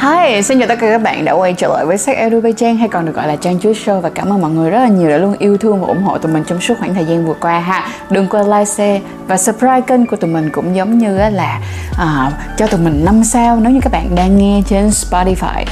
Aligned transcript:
Hi, 0.00 0.42
xin 0.42 0.58
chào 0.58 0.68
tất 0.68 0.78
cả 0.80 0.90
các 0.90 1.02
bạn 1.02 1.24
đã 1.24 1.32
quay 1.32 1.54
trở 1.54 1.68
lại 1.68 1.86
với 1.86 1.98
sách 1.98 2.16
Edu 2.16 2.40
Trang 2.56 2.76
hay 2.76 2.88
còn 2.88 3.06
được 3.06 3.14
gọi 3.14 3.28
là 3.28 3.36
Trang 3.36 3.60
Chuối 3.60 3.72
Show 3.72 4.00
và 4.00 4.10
cảm 4.10 4.32
ơn 4.32 4.40
mọi 4.40 4.50
người 4.50 4.70
rất 4.70 4.78
là 4.78 4.88
nhiều 4.88 5.10
đã 5.10 5.16
luôn 5.16 5.34
yêu 5.38 5.56
thương 5.56 5.80
và 5.80 5.86
ủng 5.86 6.02
hộ 6.02 6.18
tụi 6.18 6.32
mình 6.32 6.44
trong 6.46 6.60
suốt 6.60 6.74
khoảng 6.78 6.94
thời 6.94 7.04
gian 7.04 7.26
vừa 7.26 7.34
qua 7.34 7.60
ha. 7.60 7.88
Đừng 8.10 8.28
quên 8.28 8.46
like, 8.46 8.64
share 8.64 9.00
và 9.26 9.36
subscribe 9.36 9.80
kênh 9.80 10.06
của 10.06 10.16
tụi 10.16 10.30
mình 10.30 10.50
cũng 10.52 10.76
giống 10.76 10.98
như 10.98 11.18
là 11.30 11.60
uh, 11.92 12.32
cho 12.56 12.66
tụi 12.66 12.80
mình 12.80 13.04
5 13.04 13.24
sao 13.24 13.58
nếu 13.62 13.72
như 13.72 13.80
các 13.82 13.92
bạn 13.92 14.14
đang 14.14 14.38
nghe 14.38 14.62
trên 14.68 14.88
Spotify. 14.88 15.64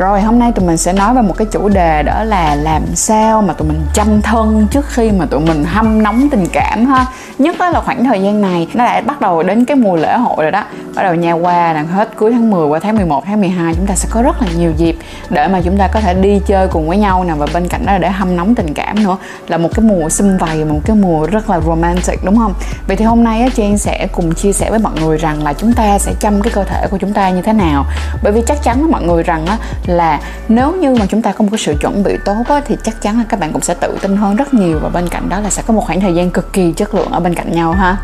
Rồi 0.00 0.20
hôm 0.20 0.38
nay 0.38 0.52
tụi 0.52 0.66
mình 0.66 0.76
sẽ 0.76 0.92
nói 0.92 1.14
về 1.14 1.22
một 1.22 1.34
cái 1.36 1.46
chủ 1.50 1.68
đề 1.68 2.02
đó 2.02 2.24
là 2.24 2.54
làm 2.54 2.82
sao 2.94 3.42
mà 3.42 3.52
tụi 3.52 3.68
mình 3.68 3.80
chăm 3.94 4.22
thân 4.22 4.66
trước 4.70 4.86
khi 4.88 5.10
mà 5.10 5.26
tụi 5.26 5.40
mình 5.40 5.64
hâm 5.64 6.02
nóng 6.02 6.28
tình 6.30 6.46
cảm 6.52 6.86
ha. 6.86 7.06
Nhất 7.38 7.56
đó 7.58 7.70
là 7.70 7.80
khoảng 7.80 8.04
thời 8.04 8.22
gian 8.22 8.40
này 8.40 8.68
nó 8.74 8.84
đã 8.84 9.00
bắt 9.00 9.20
đầu 9.20 9.42
đến 9.42 9.64
cái 9.64 9.76
mùa 9.76 9.96
lễ 9.96 10.16
hội 10.16 10.36
rồi 10.42 10.50
đó. 10.50 10.64
Bắt 10.94 11.02
đầu 11.02 11.14
nha 11.14 11.32
qua 11.32 11.72
là 11.72 11.82
hết 11.82 12.16
cuối 12.16 12.32
tháng 12.32 12.50
10 12.50 12.66
qua 12.66 12.78
tháng 12.78 12.96
11, 12.96 13.24
tháng 13.26 13.40
12 13.40 13.69
chúng 13.76 13.86
ta 13.86 13.94
sẽ 13.94 14.08
có 14.12 14.22
rất 14.22 14.42
là 14.42 14.48
nhiều 14.58 14.72
dịp 14.76 14.96
để 15.30 15.48
mà 15.48 15.60
chúng 15.64 15.76
ta 15.76 15.88
có 15.88 16.00
thể 16.00 16.14
đi 16.14 16.40
chơi 16.46 16.68
cùng 16.68 16.88
với 16.88 16.96
nhau 16.96 17.24
nè 17.24 17.34
và 17.34 17.46
bên 17.54 17.68
cạnh 17.68 17.86
đó 17.86 17.92
là 17.92 17.98
để 17.98 18.10
hâm 18.10 18.36
nóng 18.36 18.54
tình 18.54 18.74
cảm 18.74 19.04
nữa. 19.04 19.16
Là 19.48 19.58
một 19.58 19.68
cái 19.74 19.84
mùa 19.84 20.08
xung 20.08 20.38
vầy 20.38 20.64
một 20.64 20.80
cái 20.84 20.96
mùa 20.96 21.26
rất 21.26 21.50
là 21.50 21.60
romantic 21.60 22.24
đúng 22.24 22.36
không? 22.36 22.54
Vậy 22.86 22.96
thì 22.96 23.04
hôm 23.04 23.24
nay 23.24 23.42
á 23.42 23.48
Trang 23.56 23.78
sẽ 23.78 24.08
cùng 24.12 24.34
chia 24.34 24.52
sẻ 24.52 24.70
với 24.70 24.78
mọi 24.78 24.92
người 25.00 25.18
rằng 25.18 25.42
là 25.42 25.52
chúng 25.52 25.72
ta 25.72 25.98
sẽ 25.98 26.12
chăm 26.20 26.42
cái 26.42 26.52
cơ 26.52 26.64
thể 26.64 26.86
của 26.90 26.98
chúng 26.98 27.12
ta 27.12 27.30
như 27.30 27.42
thế 27.42 27.52
nào. 27.52 27.86
Bởi 28.22 28.32
vì 28.32 28.42
chắc 28.46 28.62
chắn 28.62 28.80
với 28.80 28.90
mọi 28.90 29.02
người 29.02 29.22
rằng 29.22 29.46
á 29.46 29.58
là 29.86 30.20
nếu 30.48 30.72
như 30.72 30.94
mà 30.94 31.06
chúng 31.06 31.22
ta 31.22 31.32
có 31.32 31.42
một 31.42 31.48
cái 31.52 31.58
sự 31.58 31.74
chuẩn 31.80 32.02
bị 32.02 32.16
tốt 32.24 32.42
á, 32.48 32.60
thì 32.66 32.76
chắc 32.84 33.02
chắn 33.02 33.18
là 33.18 33.24
các 33.28 33.40
bạn 33.40 33.52
cũng 33.52 33.62
sẽ 33.62 33.74
tự 33.74 33.98
tin 34.02 34.16
hơn 34.16 34.36
rất 34.36 34.54
nhiều. 34.54 34.78
Và 34.82 34.88
bên 34.88 35.08
cạnh 35.08 35.28
đó 35.28 35.40
là 35.40 35.50
sẽ 35.50 35.62
có 35.66 35.74
một 35.74 35.82
khoảng 35.86 36.00
thời 36.00 36.14
gian 36.14 36.30
cực 36.30 36.52
kỳ 36.52 36.72
chất 36.72 36.94
lượng 36.94 37.10
ở 37.10 37.20
bên 37.20 37.34
cạnh 37.34 37.52
nhau 37.52 37.72
ha. 37.72 37.96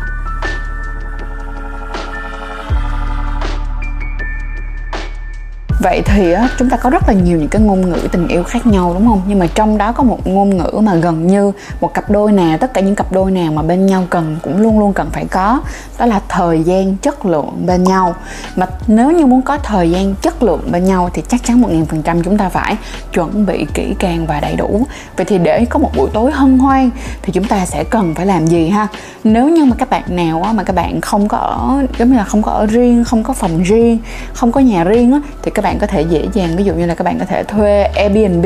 Vậy 5.89 6.01
thì 6.05 6.31
á, 6.31 6.49
chúng 6.57 6.69
ta 6.69 6.77
có 6.77 6.89
rất 6.89 7.03
là 7.07 7.13
nhiều 7.13 7.37
những 7.37 7.47
cái 7.47 7.61
ngôn 7.61 7.81
ngữ 7.81 8.07
tình 8.11 8.27
yêu 8.27 8.43
khác 8.43 8.67
nhau 8.67 8.93
đúng 8.93 9.07
không? 9.07 9.21
Nhưng 9.27 9.39
mà 9.39 9.47
trong 9.47 9.77
đó 9.77 9.91
có 9.91 10.03
một 10.03 10.27
ngôn 10.27 10.57
ngữ 10.57 10.79
mà 10.79 10.95
gần 10.95 11.27
như 11.27 11.51
một 11.81 11.93
cặp 11.93 12.09
đôi 12.09 12.31
nào 12.31 12.57
tất 12.57 12.73
cả 12.73 12.81
những 12.81 12.95
cặp 12.95 13.11
đôi 13.11 13.31
nào 13.31 13.51
mà 13.51 13.61
bên 13.61 13.85
nhau 13.85 14.03
cần 14.09 14.37
cũng 14.41 14.61
luôn 14.61 14.79
luôn 14.79 14.93
cần 14.93 15.09
phải 15.13 15.25
có 15.25 15.61
đó 15.99 16.05
là 16.05 16.21
thời 16.29 16.63
gian 16.63 16.95
chất 16.97 17.25
lượng 17.25 17.65
bên 17.65 17.83
nhau. 17.83 18.15
Mà 18.55 18.67
nếu 18.87 19.11
như 19.11 19.25
muốn 19.25 19.41
có 19.41 19.57
thời 19.57 19.91
gian 19.91 20.15
chất 20.15 20.43
lượng 20.43 20.61
bên 20.71 20.85
nhau 20.85 21.09
thì 21.13 21.21
chắc 21.27 21.43
chắn 21.43 21.61
một 21.61 21.71
nghìn 21.71 21.85
phần 21.85 22.01
trăm 22.01 22.23
chúng 22.23 22.37
ta 22.37 22.49
phải 22.49 22.77
chuẩn 23.13 23.45
bị 23.45 23.65
kỹ 23.73 23.95
càng 23.99 24.25
và 24.27 24.39
đầy 24.39 24.55
đủ. 24.55 24.85
Vậy 25.17 25.25
thì 25.25 25.37
để 25.37 25.65
có 25.65 25.79
một 25.79 25.91
buổi 25.95 26.09
tối 26.13 26.31
hân 26.31 26.57
hoan 26.57 26.89
thì 27.21 27.33
chúng 27.33 27.43
ta 27.43 27.65
sẽ 27.65 27.83
cần 27.83 28.15
phải 28.15 28.25
làm 28.25 28.47
gì 28.47 28.69
ha? 28.69 28.87
Nếu 29.23 29.49
như 29.49 29.65
mà 29.65 29.75
các 29.79 29.89
bạn 29.89 30.03
nào 30.09 30.43
á, 30.43 30.51
mà 30.51 30.63
các 30.63 30.75
bạn 30.75 31.01
không 31.01 31.27
có 31.27 31.37
ở 31.37 31.85
giống 31.99 32.11
như 32.11 32.17
là 32.17 32.23
không 32.23 32.41
có 32.41 32.51
ở 32.51 32.65
riêng 32.65 33.03
không 33.03 33.23
có 33.23 33.33
phòng 33.33 33.63
riêng 33.63 33.99
không 34.33 34.51
có 34.51 34.61
nhà 34.61 34.83
riêng 34.83 35.11
á, 35.11 35.21
thì 35.43 35.51
các 35.51 35.61
bạn 35.61 35.76
bạn 35.77 35.81
có 35.81 35.93
thể 35.93 36.01
dễ 36.01 36.27
dàng, 36.33 36.55
ví 36.55 36.63
dụ 36.63 36.73
như 36.73 36.85
là 36.85 36.95
các 36.95 37.03
bạn 37.03 37.19
có 37.19 37.25
thể 37.25 37.43
thuê 37.43 37.83
Airbnb 37.83 38.45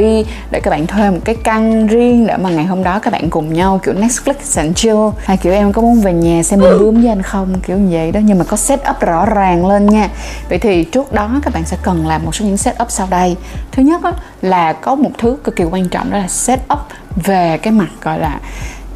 để 0.51 0.59
các 0.63 0.71
bạn 0.71 0.87
thuê 0.87 1.09
một 1.09 1.19
cái 1.25 1.35
căn 1.35 1.87
riêng 1.87 2.27
để 2.27 2.37
mà 2.37 2.49
ngày 2.49 2.65
hôm 2.65 2.83
đó 2.83 2.99
các 2.99 3.13
bạn 3.13 3.29
cùng 3.29 3.53
nhau, 3.53 3.79
kiểu 3.83 3.93
Netflix 3.93 4.33
and 4.55 4.77
chill. 4.77 4.97
Hay 5.17 5.37
kiểu 5.37 5.53
em 5.53 5.73
có 5.73 5.81
muốn 5.81 6.01
về 6.01 6.13
nhà 6.13 6.43
xem 6.43 6.59
bướm 6.59 6.79
bướm 6.79 7.01
với 7.01 7.09
anh 7.09 7.21
không? 7.21 7.59
Kiểu 7.67 7.77
như 7.77 7.97
vậy 7.97 8.11
đó, 8.11 8.19
nhưng 8.23 8.37
mà 8.37 8.45
có 8.45 8.57
set 8.57 8.79
up 8.89 8.99
rõ 8.99 9.25
ràng 9.25 9.65
lên 9.65 9.85
nha. 9.85 10.09
Vậy 10.49 10.59
thì 10.59 10.83
trước 10.83 11.13
đó 11.13 11.39
các 11.43 11.53
bạn 11.53 11.63
sẽ 11.65 11.77
cần 11.83 12.07
làm 12.07 12.25
một 12.25 12.35
số 12.35 12.45
những 12.45 12.57
set 12.57 12.81
up 12.81 12.91
sau 12.91 13.07
đây. 13.09 13.35
Thứ 13.71 13.83
nhất 13.83 14.01
là 14.41 14.73
có 14.73 14.95
một 14.95 15.11
thứ 15.17 15.37
cực 15.43 15.55
kỳ 15.55 15.63
quan 15.63 15.89
trọng 15.89 16.11
đó 16.11 16.17
là 16.17 16.27
set 16.27 16.59
up 16.73 16.79
về 17.15 17.57
cái 17.57 17.73
mặt 17.73 17.89
gọi 18.01 18.19
là 18.19 18.39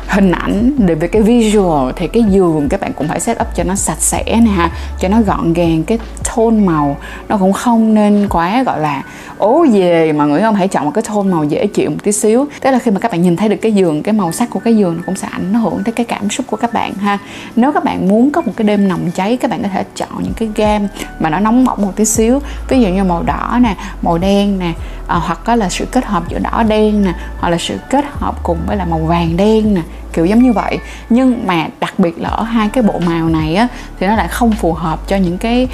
hình 0.08 0.32
ảnh 0.32 0.72
để 0.78 0.96
về 0.96 1.08
cái 1.08 1.22
visual, 1.22 1.92
thì 1.96 2.08
cái 2.08 2.24
giường 2.30 2.70
các 2.70 2.82
bạn 2.82 2.94
cũng 2.94 3.08
phải 3.08 3.20
set 3.20 3.42
up 3.42 3.48
cho 3.56 3.64
nó 3.64 3.76
sạch 3.76 4.02
sẽ 4.02 4.24
nè 4.26 4.52
ha, 4.52 4.70
cho 5.00 5.08
nó 5.08 5.22
gọn 5.22 5.54
gàng, 5.54 5.84
cái 5.84 6.00
tone 6.36 6.58
màu 6.66 6.98
nó 7.30 7.38
cũng 7.38 7.54
không 7.54 7.94
nên 7.94 8.28
quá, 8.30 8.64
gọi 8.64 8.80
là, 8.80 9.04
ố 9.38 9.66
về 9.72 10.12
mà 10.12 10.26
người 10.26 10.42
không 10.42 10.56
hãy 10.56 10.68
chọn 10.68 10.86
một 10.86 10.92
cái 10.94 11.04
tone 11.08 11.30
màu 11.30 11.44
dễ 11.44 11.68
chịu 11.68 11.90
một 11.90 11.98
tí 12.04 12.12
xíu. 12.12 12.46
Tức 12.62 12.72
là 12.72 12.80
khi 12.80 12.92
mà 12.92 13.00
các 13.00 13.12
bạn 13.12 13.22
nhìn 13.22 13.36
thấy 13.36 13.50
được 13.50 13.58
cái 13.62 13.72
giường, 13.72 14.04
cái 14.04 14.14
màu 14.14 14.32
sắc 14.32 14.50
của 14.50 14.60
cái 14.60 14.78
giường 14.78 14.96
nó 14.98 15.04
cũng 15.06 15.16
sẽ 15.16 15.28
ảnh 15.32 15.54
hưởng 15.54 15.84
tới 15.84 15.94
cái 15.94 16.06
cảm 16.06 16.30
xúc 16.30 16.46
của 16.50 16.58
các 16.58 16.74
bạn 16.74 16.94
ha. 16.94 17.18
Nếu 17.56 17.72
các 17.72 17.84
bạn 17.84 18.08
muốn 18.08 18.32
có 18.32 18.42
một 18.42 18.52
cái 18.56 18.68
đêm 18.68 18.88
nồng 18.88 19.12
cháy, 19.16 19.38
các 19.38 19.52
bạn 19.52 19.64
có 19.64 19.70
thể 19.74 19.84
chọn 19.96 20.24
những 20.24 20.34
cái 20.34 20.50
gam 20.56 20.88
mà 21.20 21.30
nó 21.30 21.40
nóng 21.40 21.66
bỏng 21.66 21.82
một 21.82 21.92
tí 21.96 22.06
xíu. 22.06 22.40
Ví 22.70 22.82
dụ 22.82 22.88
như 22.88 23.04
màu 23.04 23.24
đỏ 23.24 23.58
nè, 23.62 23.76
màu 24.02 24.18
đen 24.18 24.60
nè 24.60 24.74
à, 25.08 25.16
hoặc 25.16 25.40
có 25.44 25.56
là 25.56 25.70
sự 25.70 25.86
kết 25.92 26.06
hợp 26.06 26.24
giữa 26.30 26.40
đỏ 26.40 26.64
đen 26.64 27.06
nè 27.06 27.14
hoặc 27.40 27.50
là 27.50 27.58
sự 27.58 27.78
kết 27.90 28.06
hợp 28.12 28.44
cùng 28.44 28.58
với 28.68 28.78
là 28.78 28.86
màu 28.86 29.00
vàng 29.00 29.38
đen 29.38 29.74
nè 29.74 29.82
kiểu 30.14 30.26
giống 30.26 30.44
như 30.44 30.54
vậy. 30.54 30.80
Nhưng 31.10 31.48
mà 31.48 31.68
đặc 31.80 31.94
biệt 32.00 32.22
là 32.22 32.30
ở 32.30 32.44
hai 32.44 32.70
cái 32.70 32.84
bộ 32.84 33.00
màu 33.06 33.30
này 33.30 33.56
á 33.56 33.68
thì 34.00 34.08
nó 34.08 34.16
lại 34.16 34.28
không 34.28 34.52
phù 34.52 34.74
hợp 34.74 35.08
cho 35.08 35.16
những 35.16 35.38
cái 35.38 35.68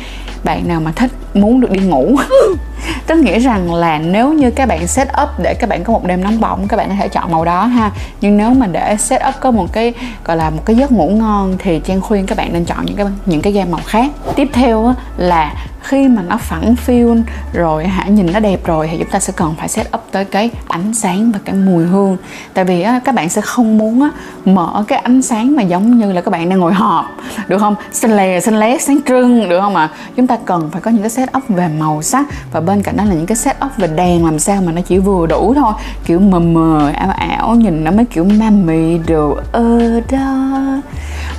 bạn 0.44 0.68
nào 0.68 0.80
mà 0.80 0.92
thích 0.92 1.12
muốn 1.34 1.62
được 1.62 1.72
đi 1.72 1.80
ngủ. 1.80 2.16
Tức 3.08 3.16
nghĩa 3.16 3.40
rằng 3.40 3.74
là 3.74 4.00
nếu 4.00 4.34
như 4.34 4.52
các 4.52 4.68
bạn 4.68 4.88
set 4.88 5.08
up 5.24 5.30
để 5.44 5.54
các 5.54 5.70
bạn 5.70 5.84
có 5.84 5.94
một 5.94 6.06
đêm 6.06 6.24
nóng 6.24 6.40
bỏng 6.40 6.68
các 6.68 6.78
bạn 6.78 6.90
có 6.90 6.96
thể 6.96 7.08
chọn 7.08 7.32
màu 7.32 7.46
đó 7.46 7.66
ha. 7.66 7.92
Nhưng 8.22 8.38
nếu 8.38 8.54
mà 8.54 8.68
để 8.68 8.96
set 9.00 9.22
up 9.28 9.36
có 9.40 9.52
một 9.52 9.74
cái 9.74 9.94
gọi 10.26 10.38
là 10.38 10.50
một 10.50 10.66
cái 10.66 10.76
giấc 10.76 10.92
ngủ 10.92 11.10
ngon 11.10 11.56
thì 11.60 11.82
trang 11.86 12.02
khuyên 12.02 12.26
các 12.26 12.38
bạn 12.38 12.54
nên 12.54 12.66
chọn 12.66 12.86
những 12.86 12.96
cái 12.96 13.06
những 13.26 13.42
cái 13.42 13.54
gam 13.54 13.72
màu 13.72 13.82
khác. 13.86 14.12
Tiếp 14.36 14.50
theo 14.54 14.94
là 15.18 15.54
khi 15.84 16.08
mà 16.08 16.22
nó 16.22 16.38
phẳng 16.38 16.76
phiu 16.76 17.16
rồi 17.54 17.88
hả 17.88 18.08
nhìn 18.08 18.34
nó 18.34 18.40
đẹp 18.40 18.66
rồi 18.66 18.88
thì 18.92 18.98
chúng 18.98 19.10
ta 19.10 19.20
sẽ 19.20 19.34
cần 19.36 19.56
phải 19.58 19.70
set 19.70 19.88
up 19.96 20.04
tới 20.12 20.26
cái 20.26 20.50
ánh 20.68 20.94
sáng 20.94 21.32
và 21.32 21.40
cái 21.46 21.56
mùi 21.56 21.86
hương. 21.86 22.18
Tại 22.54 22.66
vì 22.66 22.82
á, 22.82 23.00
các 23.06 23.16
bạn 23.16 23.30
sẽ 23.30 23.42
không 23.42 23.78
muốn 23.78 24.02
á, 24.02 24.10
mở 24.46 24.84
cái 24.88 25.00
ánh 25.00 25.22
sáng 25.22 25.56
mà 25.56 25.64
giống 25.64 26.00
như 26.00 26.12
là 26.12 26.22
các 26.22 26.32
bạn 26.32 26.50
đang 26.50 26.60
ngồi 26.60 26.74
họp 26.74 27.06
được 27.48 27.58
không? 27.58 27.76
Xanh 27.92 28.18
lè 28.18 28.40
xanh 28.40 28.60
lét 28.60 28.82
sáng 28.82 29.00
trưng 29.08 29.50
được 29.50 29.60
không 29.62 29.76
ạ? 29.76 29.90
À? 29.92 29.96
chúng 30.16 30.28
ta 30.28 30.38
cần 30.46 30.70
phải 30.72 30.82
có 30.82 30.92
những 30.92 31.02
cái 31.02 31.10
set 31.10 31.38
up 31.38 31.44
về 31.50 31.68
màu 31.68 32.02
sắc 32.02 32.26
và 32.52 32.62
bên 32.62 32.84
cạnh 32.84 32.98
đó 32.98 33.04
là 33.06 33.14
những 33.14 33.26
cái 33.26 33.38
set 33.38 33.56
up 33.66 33.72
về 33.78 33.88
đèn 33.88 34.26
làm 34.26 34.40
sao 34.40 34.62
mà 34.62 34.72
nó 34.72 34.82
chỉ 34.82 34.98
vừa 34.98 35.28
đủ 35.28 35.54
thôi. 35.54 35.74
Kiểu 36.06 36.20
mờ 36.20 36.40
mờ 36.40 36.92
ảo 36.96 37.10
ảo 37.10 37.56
nhìn 37.56 37.84
nó 37.84 37.92
mới 37.92 38.06
kiểu 38.06 38.24
mami 38.24 38.98
đồ 39.08 39.38
ơ 39.52 40.02
đó. 40.12 40.82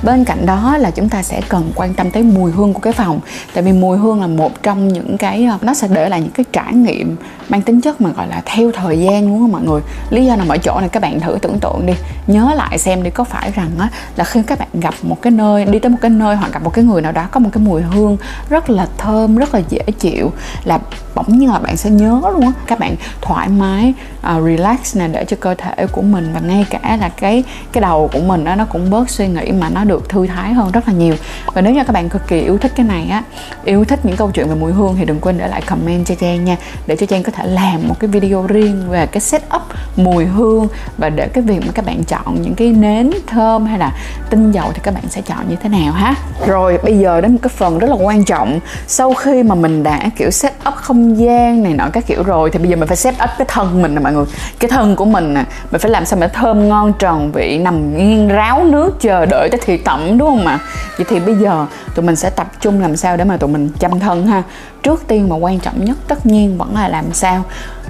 Bên 0.03 0.25
cạnh 0.25 0.45
đó 0.45 0.77
là 0.77 0.91
chúng 0.91 1.09
ta 1.09 1.23
sẽ 1.23 1.41
cần 1.49 1.71
quan 1.75 1.93
tâm 1.93 2.11
tới 2.11 2.23
mùi 2.23 2.51
hương 2.51 2.73
của 2.73 2.79
cái 2.79 2.93
phòng. 2.93 3.19
Tại 3.53 3.63
vì 3.63 3.71
mùi 3.71 3.97
hương 3.97 4.21
là 4.21 4.27
một 4.37 4.63
trong 4.63 4.87
những 4.87 5.17
cái 5.17 5.45
ờ, 5.45 5.57
nó 5.61 5.73
sẽ 5.73 5.87
để 5.91 6.09
lại 6.09 6.21
những 6.21 6.31
cái 6.31 6.45
trải 6.51 6.73
nghiệm 6.73 7.15
mang 7.49 7.61
tính 7.61 7.81
chất 7.81 8.01
mà 8.01 8.09
gọi 8.09 8.27
là 8.27 8.41
theo 8.45 8.71
thời 8.71 8.99
gian 8.99 9.27
đúng 9.27 9.39
không 9.39 9.51
mọi 9.51 9.61
người? 9.61 9.81
Lý 10.09 10.25
do 10.25 10.35
nằm 10.35 10.47
ở 10.47 10.57
chỗ 10.57 10.79
này 10.79 10.89
các 10.89 10.99
bạn 10.99 11.19
thử 11.19 11.37
tưởng 11.41 11.59
tượng 11.59 11.85
đi. 11.85 11.93
Nhớ 12.27 12.53
lại 12.55 12.77
xem 12.77 13.03
đi 13.03 13.09
có 13.09 13.23
phải 13.23 13.51
rằng 13.51 13.71
á 13.79 13.89
là 14.15 14.23
khi 14.23 14.43
các 14.47 14.59
bạn 14.59 14.67
gặp 14.73 14.93
một 15.01 15.21
cái 15.21 15.31
nơi 15.31 15.65
đi 15.65 15.79
tới 15.79 15.89
một 15.89 15.97
cái 16.01 16.11
nơi 16.11 16.35
hoặc 16.35 16.53
gặp 16.53 16.63
một 16.63 16.73
cái 16.73 16.85
người 16.85 17.01
nào 17.01 17.11
đó 17.11 17.27
có 17.31 17.39
một 17.39 17.49
cái 17.53 17.63
mùi 17.63 17.81
hương 17.81 18.17
rất 18.49 18.69
là 18.69 18.87
thơm 18.97 19.35
rất 19.35 19.53
là 19.53 19.61
dễ 19.69 19.81
chịu 19.99 20.31
là 20.63 20.79
bỗng 21.15 21.39
nhiên 21.39 21.51
là 21.51 21.59
bạn 21.59 21.77
sẽ 21.77 21.89
nhớ 21.89 22.21
luôn 22.33 22.41
á. 22.41 22.51
Các 22.67 22.79
bạn 22.79 22.95
thoải 23.21 23.47
mái 23.47 23.93
uh, 24.19 24.43
relax 24.45 24.97
nè 24.97 25.07
để 25.07 25.25
cho 25.25 25.37
cơ 25.39 25.55
thể 25.55 25.87
của 25.91 26.01
mình 26.01 26.31
và 26.33 26.39
ngay 26.39 26.65
cả 26.69 26.97
là 27.01 27.09
cái 27.09 27.43
cái 27.71 27.81
đầu 27.81 28.09
của 28.13 28.19
mình 28.19 28.43
đó 28.43 28.55
nó 28.55 28.65
cũng 28.65 28.89
bớt 28.89 29.09
suy 29.09 29.27
nghĩ 29.27 29.51
mà 29.51 29.69
nó 29.69 29.83
được 29.83 30.09
thư 30.09 30.27
thái 30.27 30.53
hơn 30.53 30.71
rất 30.71 30.87
là 30.87 30.93
nhiều. 30.93 31.15
Và 31.53 31.61
nếu 31.61 31.73
như 31.73 31.83
các 31.83 31.93
bạn 31.93 32.09
cực 32.09 32.27
kỳ 32.27 32.41
yêu 32.41 32.57
thích 32.57 32.71
cái 32.75 32.85
này 32.85 33.07
á 33.09 33.23
yêu 33.63 33.85
thích 33.85 34.05
những 34.05 34.17
câu 34.23 34.31
chuyện 34.31 34.49
về 34.49 34.55
mùi 34.55 34.71
hương 34.71 34.95
thì 34.97 35.05
đừng 35.05 35.19
quên 35.19 35.37
để 35.37 35.47
lại 35.47 35.61
comment 35.61 36.05
cho 36.05 36.15
Trang 36.15 36.45
nha. 36.45 36.57
Để 36.87 36.95
cho 36.95 37.05
Trang 37.05 37.23
có 37.23 37.31
thể 37.31 37.43
làm 37.47 37.87
một 37.87 37.95
cái 37.99 38.07
video 38.07 38.45
riêng 38.47 38.89
về 38.89 39.05
cái 39.05 39.21
setup 39.21 39.61
mùi 39.95 40.25
hương 40.25 40.67
và 40.97 41.09
để 41.09 41.27
cái 41.27 41.43
việc 41.43 41.59
mà 41.65 41.71
các 41.73 41.85
bạn 41.85 42.03
chọn 42.03 42.41
những 42.41 42.55
cái 42.55 42.67
nến 42.67 43.11
thơm 43.27 43.65
hay 43.65 43.79
là 43.79 43.91
tinh 44.29 44.51
dầu 44.51 44.71
thì 44.73 44.79
các 44.83 44.93
bạn 44.93 45.03
sẽ 45.09 45.21
chọn 45.21 45.49
như 45.49 45.55
thế 45.63 45.69
nào 45.69 45.91
ha. 45.93 46.15
Rồi, 46.47 46.77
bây 46.83 46.99
giờ 46.99 47.21
đến 47.21 47.31
một 47.31 47.39
cái 47.41 47.49
phần 47.49 47.79
rất 47.79 47.89
là 47.89 47.95
quan 47.95 48.25
trọng. 48.25 48.59
Sau 48.87 49.13
khi 49.13 49.43
mà 49.43 49.55
mình 49.55 49.83
đã, 49.83 50.09
kiểu, 50.17 50.31
set 50.31 50.53
up 50.67 50.73
không 50.75 51.19
gian 51.19 51.63
này 51.63 51.73
nọ 51.73 51.89
các 51.93 52.07
kiểu 52.07 52.23
rồi 52.23 52.49
thì 52.53 52.59
bây 52.59 52.69
giờ 52.69 52.75
mình 52.75 52.87
phải 52.87 52.97
set 52.97 53.13
up 53.23 53.29
cái 53.37 53.47
thân 53.47 53.81
mình 53.81 53.95
nè 53.95 54.01
mọi 54.01 54.13
người. 54.13 54.25
Cái 54.59 54.69
thân 54.69 54.95
của 54.95 55.05
mình 55.05 55.33
nè, 55.33 55.43
mình 55.71 55.81
phải 55.81 55.91
làm 55.91 56.05
sao 56.05 56.19
mà 56.19 56.27
thơm 56.27 56.69
ngon, 56.69 56.93
tròn 56.99 57.31
vị, 57.31 57.57
nằm 57.57 57.97
nghiêng, 57.97 58.27
ráo 58.27 58.63
nước, 58.63 59.01
chờ 59.01 59.25
đợi 59.25 59.49
tới 59.51 59.59
thị 59.65 59.77
tẩm, 59.77 60.17
đúng 60.17 60.29
không 60.29 60.47
ạ? 60.47 60.59
Vậy 60.97 61.05
thì 61.09 61.19
bây 61.19 61.35
giờ 61.35 61.65
tụi 61.95 62.05
mình 62.05 62.15
sẽ 62.15 62.29
tập 62.29 62.51
trung 62.61 62.81
làm 62.81 62.95
sao 62.97 63.17
để 63.17 63.23
mà 63.23 63.37
tụi 63.37 63.49
mình 63.49 63.69
chăm 63.79 63.99
thân 64.13 64.27
ha. 64.27 64.43
Trước 64.83 65.03
tiên 65.07 65.29
mà 65.29 65.35
quan 65.35 65.59
trọng 65.59 65.85
nhất 65.85 65.97
tất 66.07 66.25
nhiên 66.25 66.57
vẫn 66.57 66.75
là 66.75 66.87
làm 66.87 67.13
sao 67.13 67.43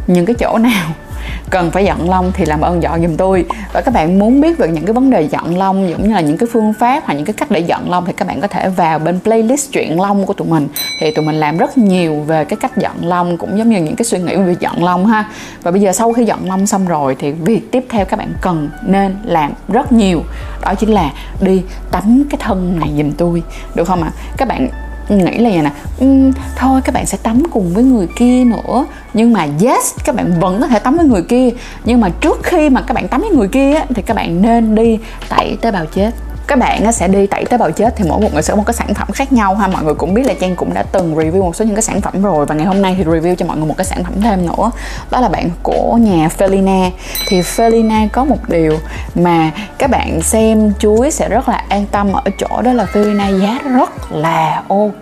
những 0.08 0.26
cái 0.26 0.36
chỗ 0.40 0.58
nào 0.58 0.90
cần 1.50 1.72
phải 1.72 1.86
dọn 1.86 2.10
lông 2.10 2.32
thì 2.32 2.46
làm 2.46 2.62
ơn 2.62 2.84
dọn 2.84 3.02
giùm 3.02 3.16
tôi. 3.18 3.46
Và 3.74 3.82
các 3.82 3.94
bạn 3.94 4.20
muốn 4.20 4.42
biết 4.42 4.58
về 4.58 4.68
những 4.68 4.86
cái 4.86 4.94
vấn 4.94 5.10
đề 5.10 5.22
dọn 5.22 5.56
lông 5.56 5.90
giống 5.90 6.04
như 6.08 6.14
là 6.14 6.22
những 6.22 6.38
cái 6.38 6.50
phương 6.52 6.74
pháp 6.80 7.04
hoặc 7.06 7.14
những 7.14 7.26
cái 7.26 7.34
cách 7.34 7.52
để 7.52 7.60
dọn 7.60 7.90
lông 7.90 8.06
thì 8.06 8.14
các 8.18 8.28
bạn 8.28 8.42
có 8.42 8.48
thể 8.48 8.70
vào 8.70 9.00
bên 9.00 9.20
playlist 9.20 9.72
chuyện 9.72 10.02
lông 10.02 10.26
của 10.26 10.34
tụi 10.34 10.48
mình. 10.48 10.68
Thì 11.00 11.12
tụi 11.12 11.26
mình 11.26 11.36
làm 11.36 11.58
rất 11.58 11.78
nhiều 11.78 12.20
về 12.28 12.46
cái 12.46 12.58
cách 12.62 12.78
dọn 12.78 12.96
lông 13.02 13.38
cũng 13.38 13.58
giống 13.58 13.70
như 13.70 13.82
những 13.82 13.96
cái 13.96 14.06
suy 14.06 14.20
nghĩ 14.20 14.36
về 14.36 14.44
việc 14.44 14.60
dọn 14.60 14.84
lông 14.84 15.06
ha. 15.06 15.30
Và 15.64 15.72
bây 15.72 15.82
giờ 15.82 15.92
sau 15.92 16.14
khi 16.14 16.26
dọn 16.26 16.40
lông 16.46 16.68
xong 16.68 16.88
rồi 16.88 17.16
thì 17.20 17.32
việc 17.32 17.72
tiếp 17.72 17.86
theo 17.90 18.06
các 18.06 18.20
bạn 18.20 18.34
cần 18.42 18.70
nên 18.86 19.16
làm 19.24 19.54
rất 19.68 19.92
nhiều, 19.92 20.24
đó 20.62 20.74
chính 20.80 20.94
là 20.94 21.12
đi 21.42 21.62
tắm 21.92 22.24
cái 22.30 22.38
thân 22.42 22.80
này 22.80 22.90
giùm 22.98 23.12
tôi, 23.12 23.44
được 23.76 23.88
không 23.88 24.04
ạ? 24.04 24.12
À? 24.16 24.18
các 24.38 24.48
bạn 24.48 24.68
nghĩ 25.10 25.38
là 25.38 25.50
vậy 25.50 25.62
nè. 25.62 25.72
Um, 26.00 26.32
thôi 26.56 26.82
các 26.84 26.94
bạn 26.96 27.06
sẽ 27.06 27.18
tắm 27.24 27.44
cùng 27.52 27.74
với 27.74 27.84
người 27.84 28.08
kia 28.16 28.44
nữa. 28.44 28.86
Nhưng 29.14 29.34
mà 29.34 29.48
yes 29.62 29.96
các 30.06 30.16
bạn 30.16 30.40
vẫn 30.40 30.62
có 30.62 30.68
thể 30.68 30.80
tắm 30.80 30.98
với 30.98 31.06
người 31.06 31.22
kia. 31.22 31.50
Nhưng 31.86 32.02
mà 32.02 32.10
trước 32.10 32.40
khi 32.44 32.70
mà 32.70 32.82
các 32.82 32.94
bạn 32.94 33.08
tắm 33.08 33.22
với 33.22 33.30
người 33.30 33.48
kia 33.48 33.74
thì 33.96 34.02
các 34.02 34.14
bạn 34.14 34.42
nên 34.42 34.76
đi 34.76 35.00
tẩy 35.30 35.58
tế 35.62 35.72
bào 35.72 35.86
chết 35.86 36.12
các 36.48 36.60
bạn 36.60 36.92
sẽ 36.92 37.08
đi 37.08 37.28
tẩy 37.28 37.46
tế 37.46 37.58
bào 37.58 37.72
chết 37.72 37.94
thì 37.96 38.06
mỗi 38.10 38.22
một 38.22 38.34
người 38.34 38.42
sẽ 38.42 38.52
có 38.52 38.58
một 38.58 38.64
cái 38.66 38.74
sản 38.74 38.94
phẩm 38.94 39.08
khác 39.14 39.34
nhau 39.34 39.56
ha. 39.56 39.68
Mọi 39.68 39.84
người 39.84 39.94
cũng 39.94 40.14
biết 40.14 40.24
là 40.26 40.34
trang 40.34 40.56
cũng 40.56 40.74
đã 40.74 40.84
từng 40.84 41.16
review 41.16 41.44
một 41.44 41.56
số 41.56 41.66
những 41.66 41.76
cái 41.76 41.82
sản 41.82 42.02
phẩm 42.02 42.22
rồi 42.24 42.46
và 42.46 42.56
ngày 42.56 42.66
hôm 42.66 42.82
nay 42.82 42.96
thì 42.98 43.04
review 43.04 43.36
cho 43.36 43.46
mọi 43.46 43.58
người 43.58 43.68
một 43.68 43.78
cái 43.78 43.86
sản 43.86 44.04
phẩm 44.04 44.14
thêm 44.22 44.46
nữa. 44.46 44.72
Đó 45.12 45.20
là 45.20 45.30
bạn 45.30 45.50
của 45.64 45.98
nhà 46.02 46.30
Felina. 46.38 46.90
Thì 47.28 47.42
Felina 47.42 48.08
có 48.12 48.24
một 48.26 48.50
điều 48.50 48.78
mà 49.16 49.52
các 49.78 49.90
bạn 49.90 50.22
xem 50.22 50.74
chuối 50.80 51.12
sẽ 51.12 51.30
rất 51.30 51.50
là 51.50 51.64
an 51.70 51.86
tâm 51.92 52.14
ở 52.14 52.24
chỗ 52.38 52.62
đó 52.62 52.74
là 52.74 52.86
Felina 52.94 53.40
giá 53.42 53.60
rất 53.78 54.12
là 54.12 54.64
ok. 54.68 55.02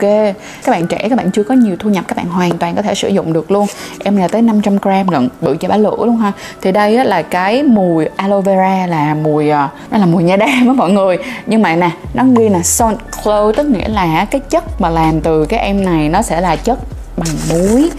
Các 0.63 0.71
bạn 0.71 0.87
trẻ, 0.87 1.07
các 1.09 1.17
bạn 1.17 1.31
chưa 1.31 1.43
có 1.43 1.53
nhiều 1.53 1.75
thu 1.79 1.89
nhập, 1.89 2.03
các 2.07 2.17
bạn 2.17 2.25
hoàn 2.25 2.57
toàn 2.57 2.75
có 2.75 2.81
thể 2.81 2.95
sử 2.95 3.07
dụng 3.07 3.33
được 3.33 3.51
luôn. 3.51 3.67
Em 4.03 4.17
là 4.17 4.27
tới 4.27 4.41
500 4.41 4.77
gram 4.81 5.09
lận 5.09 5.29
bự 5.41 5.57
cho 5.59 5.67
bá 5.67 5.77
lửa 5.77 5.97
luôn 5.97 6.17
ha. 6.17 6.31
Thì 6.61 6.71
đây 6.71 7.05
là 7.05 7.21
cái 7.21 7.63
mùi 7.63 8.05
aloe 8.15 8.41
vera, 8.41 8.87
là 8.87 9.13
mùi 9.13 9.49
à, 9.49 9.69
đó 9.91 9.97
là 9.97 10.05
mùi 10.05 10.23
nha 10.23 10.35
đam 10.35 10.67
á 10.67 10.73
mọi 10.73 10.91
người 10.91 11.17
nhưng 11.45 11.61
mà 11.61 11.75
nè, 11.75 11.89
nó 12.13 12.23
ghi 12.37 12.49
là 12.49 12.63
salt 12.63 12.97
clove 13.23 13.53
tức 13.57 13.65
nghĩa 13.65 13.87
là 13.87 14.25
cái 14.25 14.41
chất 14.49 14.81
mà 14.81 14.89
làm 14.89 15.21
từ 15.21 15.45
cái 15.45 15.59
em 15.59 15.85
này 15.85 16.09
nó 16.09 16.21
sẽ 16.21 16.41
là 16.41 16.55
chất 16.55 16.79
bằng 17.17 17.35
muối. 17.49 17.89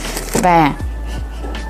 Và 0.42 0.72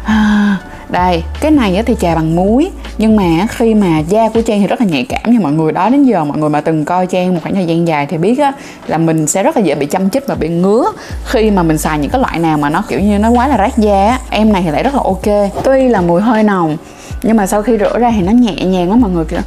à, 0.05 0.56
đây, 0.88 1.23
cái 1.41 1.50
này 1.50 1.82
thì 1.87 1.97
trà 2.00 2.14
bằng 2.14 2.37
muối. 2.37 2.70
Nhưng 2.99 3.17
mà 3.17 3.47
khi 3.50 3.75
mà 3.75 3.99
da 3.99 4.29
của 4.29 4.43
trang 4.43 4.61
thì 4.61 4.67
rất 4.67 4.81
là 4.81 4.87
nhạy 4.87 5.06
cảm 5.09 5.32
như 5.32 5.41
mọi 5.41 5.53
người. 5.53 5.73
Đó, 5.73 5.88
đến 5.88 6.05
giờ 6.05 6.25
mọi 6.25 6.38
người 6.38 6.49
mà 6.49 6.61
từng 6.61 6.85
coi 6.85 7.06
trang 7.06 7.35
một 7.35 7.41
khoảng 7.43 7.55
thời 7.55 7.67
gian 7.67 7.88
dài 7.88 8.06
thì 8.06 8.19
biết 8.19 8.38
á, 8.38 8.53
là 8.87 8.99
mình 8.99 9.26
sẽ 9.26 9.43
rất 9.43 9.56
là 9.56 9.62
dễ 9.62 9.75
bị 9.75 9.87
châm 9.87 10.11
chích 10.11 10.26
và 10.26 10.35
bị 10.35 10.49
ngứa 10.49 10.85
khi 11.25 11.50
mà 11.50 11.62
mình 11.62 11.79
xài 11.79 11.99
những 11.99 12.11
cái 12.11 12.20
loại 12.20 12.38
nào 12.38 12.58
mà 12.58 12.70
nó 12.70 12.82
kiểu 12.88 13.00
như 13.00 13.19
nó 13.19 13.31
quá 13.31 13.49
là 13.49 13.58
rát 13.58 13.79
da 13.79 14.06
á. 14.06 14.19
Em 14.31 14.53
này 14.53 14.62
thì 14.62 14.70
lại 14.70 14.82
rất 14.82 14.94
là 14.94 15.00
ok. 15.05 15.50
Tuy 15.65 15.88
là 15.88 16.00
mùi 16.00 16.20
hơi 16.20 16.43
nồng, 16.43 16.76
nhưng 17.23 17.37
mà 17.37 17.47
sau 17.47 17.62
khi 17.62 17.79
rửa 17.79 17.99
ra 17.99 18.12
thì 18.17 18.23
nó 18.23 18.32
nhẹ 18.32 18.65
nhàng 18.65 18.91
lắm 18.91 19.00
mọi 19.00 19.11
người, 19.11 19.25
kiểu 19.25 19.41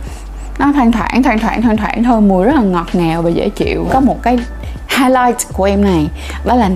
nó 0.60 0.72
thoang 0.72 0.92
thoảng 0.92 1.24
thoang 1.24 1.40
thoảng 1.40 1.62
thoang 1.62 1.78
thoảng 1.78 2.04
thôi, 2.04 2.22
mùi 2.22 2.46
rất 2.46 2.56
là 2.56 2.62
ngọt 2.62 2.88
ngào 2.94 3.22
và 3.22 3.30
dễ 3.30 3.50
chịu. 3.50 3.88
Có 3.92 4.00
một 4.00 4.22
cái 4.22 4.38
highlight 4.88 5.38
của 5.54 5.64
em 5.64 5.84
này, 5.84 6.10
đó 6.46 6.56
là 6.56 6.70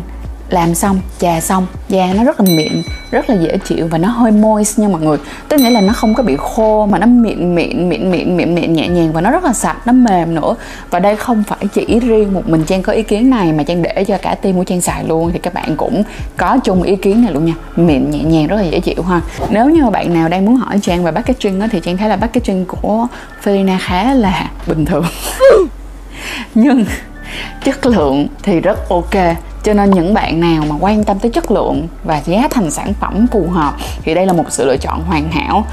làm 0.53 0.75
xong, 0.75 0.99
chà 1.19 1.41
xong. 1.41 1.67
Da 1.89 2.13
nó 2.13 2.23
rất 2.23 2.39
là 2.39 2.45
mịn, 2.55 2.81
rất 3.11 3.29
là 3.29 3.35
dễ 3.35 3.57
chịu 3.57 3.87
và 3.87 3.97
nó 3.97 4.09
hơi 4.09 4.31
moist 4.31 4.79
nha 4.79 4.87
mọi 4.87 5.01
người. 5.01 5.17
Tức 5.49 5.59
nghĩa 5.59 5.69
là 5.69 5.81
nó 5.81 5.93
không 5.93 6.13
có 6.13 6.23
bị 6.23 6.35
khô 6.39 6.85
mà 6.85 6.99
nó 6.99 7.05
mịn 7.05 7.55
mịn 7.55 7.89
mịn 7.89 8.11
mịn 8.11 8.37
mịn 8.37 8.55
mịn, 8.55 8.73
nhẹ 8.73 8.87
nhàng 8.87 9.13
và 9.13 9.21
nó 9.21 9.31
rất 9.31 9.43
là 9.43 9.53
sạch, 9.53 9.77
nó 9.85 9.93
mềm 9.93 10.35
nữa. 10.35 10.55
Và 10.89 10.99
đây 10.99 11.15
không 11.15 11.43
phải 11.47 11.59
chỉ 11.73 11.99
riêng 11.99 12.33
một 12.33 12.49
mình 12.49 12.63
trang 12.63 12.81
có 12.81 12.93
ý 12.93 13.03
kiến 13.03 13.29
này 13.29 13.53
mà 13.53 13.63
trang 13.63 13.81
để 13.81 14.03
cho 14.07 14.17
cả 14.17 14.35
team 14.35 14.55
của 14.55 14.63
trang 14.63 14.81
xài 14.81 15.03
luôn. 15.03 15.31
Thì 15.33 15.39
các 15.39 15.53
bạn 15.53 15.75
cũng 15.77 16.03
có 16.37 16.57
chung 16.63 16.83
ý 16.83 16.95
kiến 16.95 17.23
này 17.23 17.33
luôn 17.33 17.45
nha. 17.45 17.53
Mịn, 17.75 18.11
nhẹ 18.11 18.23
nhàng, 18.23 18.47
rất 18.47 18.55
là 18.55 18.63
dễ 18.63 18.79
chịu 18.79 19.03
ha. 19.03 19.21
Nếu 19.49 19.69
như 19.69 19.89
bạn 19.89 20.13
nào 20.13 20.29
đang 20.29 20.45
muốn 20.45 20.55
hỏi 20.55 20.79
trang 20.81 21.03
về 21.03 21.11
packaging 21.11 21.61
thì 21.71 21.79
trang 21.83 21.97
thấy 21.97 22.09
là 22.09 22.17
packaging 22.17 22.65
của 22.65 23.07
Felina 23.43 23.77
khá 23.81 24.13
là 24.13 24.51
bình 24.67 24.85
thường. 24.85 25.05
Nhưng 26.55 26.85
chất 27.63 27.85
lượng 27.85 28.27
thì 28.43 28.59
rất 28.59 28.89
ok 28.89 29.15
cho 29.63 29.73
nên 29.73 29.91
những 29.91 30.13
bạn 30.13 30.39
nào 30.39 30.63
mà 30.69 30.75
quan 30.79 31.03
tâm 31.03 31.19
tới 31.19 31.31
chất 31.31 31.51
lượng 31.51 31.87
và 32.03 32.21
giá 32.25 32.47
thành 32.51 32.71
sản 32.71 32.93
phẩm 32.99 33.27
phù 33.31 33.47
hợp 33.49 33.73
thì 34.03 34.13
đây 34.13 34.25
là 34.25 34.33
một 34.33 34.43
sự 34.49 34.65
lựa 34.65 34.77
chọn 34.77 35.03
hoàn 35.03 35.31
hảo. 35.31 35.65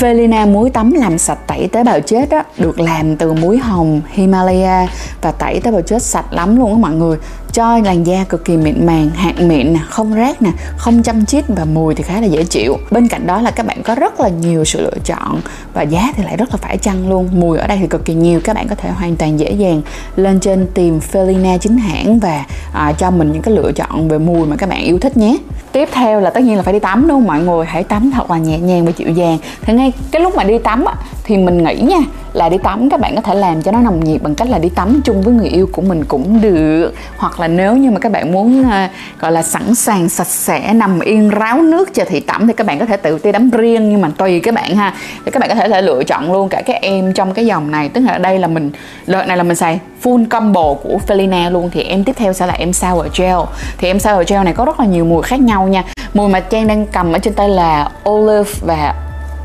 Felina 0.00 0.52
muối 0.52 0.70
tắm 0.70 0.92
làm 0.92 1.18
sạch 1.18 1.38
tẩy 1.46 1.68
tế 1.72 1.84
bào 1.84 2.00
chết 2.00 2.30
á, 2.30 2.44
được 2.58 2.80
làm 2.80 3.16
từ 3.16 3.32
muối 3.32 3.58
hồng 3.58 4.00
Himalaya 4.10 4.86
và 5.22 5.32
tẩy 5.32 5.60
tế 5.60 5.70
bào 5.70 5.82
chết 5.82 6.02
sạch 6.02 6.32
lắm 6.32 6.56
luôn 6.56 6.70
á 6.70 6.78
mọi 6.78 6.92
người 6.92 7.18
cho 7.54 7.78
làn 7.78 8.06
da 8.06 8.24
cực 8.28 8.44
kỳ 8.44 8.56
mịn 8.56 8.86
màng 8.86 9.10
hạt 9.10 9.34
mịn 9.40 9.72
nè 9.72 9.80
không 9.88 10.14
rác 10.14 10.42
nè 10.42 10.50
không 10.76 11.02
chăm 11.02 11.26
chít 11.26 11.44
và 11.48 11.64
mùi 11.64 11.94
thì 11.94 12.02
khá 12.02 12.20
là 12.20 12.26
dễ 12.26 12.44
chịu. 12.44 12.76
Bên 12.90 13.08
cạnh 13.08 13.26
đó 13.26 13.40
là 13.40 13.50
các 13.50 13.66
bạn 13.66 13.82
có 13.82 13.94
rất 13.94 14.20
là 14.20 14.28
nhiều 14.28 14.64
sự 14.64 14.80
lựa 14.80 14.98
chọn 15.04 15.40
và 15.74 15.82
giá 15.82 16.12
thì 16.16 16.24
lại 16.24 16.36
rất 16.36 16.48
là 16.50 16.56
phải 16.56 16.78
chăng 16.78 17.08
luôn. 17.08 17.28
Mùi 17.32 17.58
ở 17.58 17.66
đây 17.66 17.78
thì 17.80 17.86
cực 17.86 18.04
kỳ 18.04 18.14
nhiều 18.14 18.40
các 18.44 18.56
bạn 18.56 18.68
có 18.68 18.74
thể 18.74 18.90
hoàn 18.90 19.16
toàn 19.16 19.40
dễ 19.40 19.50
dàng 19.50 19.82
lên 20.16 20.40
trên 20.40 20.66
tìm 20.74 21.00
Felina 21.12 21.58
chính 21.58 21.78
hãng 21.78 22.18
và 22.18 22.44
à, 22.72 22.92
cho 22.92 23.10
mình 23.10 23.32
những 23.32 23.42
cái 23.42 23.54
lựa 23.54 23.72
chọn 23.72 24.08
về 24.08 24.18
mùi 24.18 24.46
mà 24.46 24.56
các 24.56 24.68
bạn 24.68 24.82
yêu 24.82 24.98
thích 24.98 25.16
nhé. 25.16 25.36
Tiếp 25.72 25.88
theo 25.92 26.20
là 26.20 26.30
tất 26.30 26.42
nhiên 26.42 26.56
là 26.56 26.62
phải 26.62 26.72
đi 26.72 26.78
tắm 26.78 27.02
đúng 27.02 27.10
không 27.10 27.26
mọi 27.26 27.40
người? 27.40 27.66
Hãy 27.66 27.84
tắm 27.84 28.10
thật 28.14 28.30
là 28.30 28.38
nhẹ 28.38 28.58
nhàng 28.58 28.84
và 28.84 28.92
dịu 28.96 29.10
dàng. 29.10 29.38
Thì 29.62 29.72
ngay 29.72 29.92
cái 30.10 30.22
lúc 30.22 30.36
mà 30.36 30.44
đi 30.44 30.58
tắm 30.58 30.84
á, 30.84 30.94
thì 31.24 31.36
mình 31.36 31.64
nghĩ 31.64 31.74
nha 31.74 31.98
là 32.32 32.48
đi 32.48 32.58
tắm 32.58 32.90
các 32.90 33.00
bạn 33.00 33.14
có 33.14 33.20
thể 33.20 33.34
làm 33.34 33.62
cho 33.62 33.72
nó 33.72 33.80
nồng 33.80 34.04
nhiệt 34.04 34.22
bằng 34.22 34.34
cách 34.34 34.48
là 34.48 34.58
đi 34.58 34.68
tắm 34.68 35.00
chung 35.04 35.22
với 35.22 35.34
người 35.34 35.48
yêu 35.48 35.68
của 35.72 35.82
mình 35.82 36.04
cũng 36.04 36.40
được 36.40 36.92
hoặc 37.16 37.40
là 37.40 37.43
nếu 37.48 37.76
như 37.76 37.90
mà 37.90 38.00
các 38.00 38.12
bạn 38.12 38.32
muốn 38.32 38.60
uh, 38.60 39.20
gọi 39.20 39.32
là 39.32 39.42
sẵn 39.42 39.74
sàng 39.74 40.08
sạch 40.08 40.26
sẽ 40.26 40.72
nằm 40.72 41.00
yên 41.00 41.30
ráo 41.30 41.62
nước 41.62 41.94
chờ 41.94 42.04
thị 42.04 42.20
tẩm 42.20 42.46
thì 42.46 42.52
các 42.52 42.66
bạn 42.66 42.78
có 42.78 42.86
thể 42.86 42.96
tự 42.96 43.18
tia 43.18 43.32
đắm 43.32 43.50
riêng. 43.50 43.90
Nhưng 43.90 44.00
mà 44.00 44.10
tùy 44.18 44.40
các 44.40 44.54
bạn 44.54 44.76
ha 44.76 44.94
thì 45.24 45.30
các 45.30 45.40
bạn 45.40 45.48
có 45.48 45.54
thể 45.54 45.68
là 45.68 45.80
lựa 45.80 46.04
chọn 46.04 46.32
luôn 46.32 46.48
cả 46.48 46.62
các 46.66 46.76
em 46.82 47.12
trong 47.12 47.34
cái 47.34 47.46
dòng 47.46 47.70
này. 47.70 47.88
Tức 47.88 48.00
là 48.00 48.18
đây 48.18 48.38
là 48.38 48.48
mình 48.48 48.70
đợt 49.06 49.26
này 49.26 49.36
là 49.36 49.42
mình 49.42 49.56
xài 49.56 49.80
full 50.02 50.28
combo 50.28 50.74
của 50.74 50.98
Felina 51.06 51.50
luôn. 51.50 51.70
Thì 51.72 51.82
em 51.82 52.04
tiếp 52.04 52.12
theo 52.16 52.32
sẽ 52.32 52.46
là 52.46 52.54
em 52.54 52.72
sour 52.72 53.06
gel. 53.18 53.36
Thì 53.78 53.88
em 53.88 53.98
sour 53.98 54.28
gel 54.28 54.44
này 54.44 54.52
có 54.54 54.64
rất 54.64 54.80
là 54.80 54.86
nhiều 54.86 55.04
mùi 55.04 55.22
khác 55.22 55.40
nhau 55.40 55.68
nha. 55.68 55.82
Mùi 56.14 56.28
mà 56.28 56.40
Trang 56.40 56.66
đang 56.66 56.86
cầm 56.86 57.12
ở 57.12 57.18
trên 57.18 57.34
tay 57.34 57.48
là 57.48 57.90
olive 58.10 58.50
và 58.66 58.94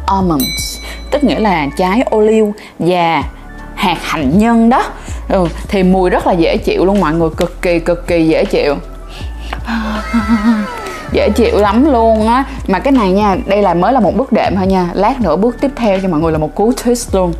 almonds. 0.08 0.80
Tức 1.12 1.24
nghĩa 1.24 1.40
là 1.40 1.68
trái 1.78 2.02
ô 2.02 2.22
liu 2.22 2.54
và 2.80 3.24
hạt 3.76 3.98
hạnh 4.02 4.40
nhân 4.40 4.70
đó 4.70 4.84
ừ, 5.30 5.48
thì 5.68 5.84
mùi 5.84 6.10
rất 6.10 6.28
là 6.28 6.34
dễ 6.34 6.58
chịu 6.58 6.86
luôn 6.86 7.00
mọi 7.00 7.14
người 7.14 7.30
cực 7.38 7.62
kỳ 7.62 7.80
cực 7.80 8.08
kỳ 8.08 8.28
dễ 8.28 8.46
chịu. 8.46 8.76
Dễ 11.12 11.30
chịu 11.30 11.58
lắm 11.58 11.92
luôn 11.92 12.28
á. 12.28 12.44
Mà 12.68 12.80
cái 12.80 12.92
này 12.92 13.12
nha 13.12 13.38
đây 13.46 13.62
là 13.62 13.74
mới 13.74 13.94
là 13.94 14.00
một 14.00 14.16
bước 14.18 14.32
đệm 14.32 14.56
thôi 14.56 14.68
nha. 14.68 14.90
Lát 14.94 15.22
nữa 15.22 15.36
bước 15.36 15.58
tiếp 15.62 15.72
theo 15.76 16.00
cho 16.00 16.08
mọi 16.08 16.20
người 16.20 16.32
là 16.32 16.38
một 16.38 16.56
cú 16.56 16.72
twist 16.72 17.18
luôn. 17.18 17.34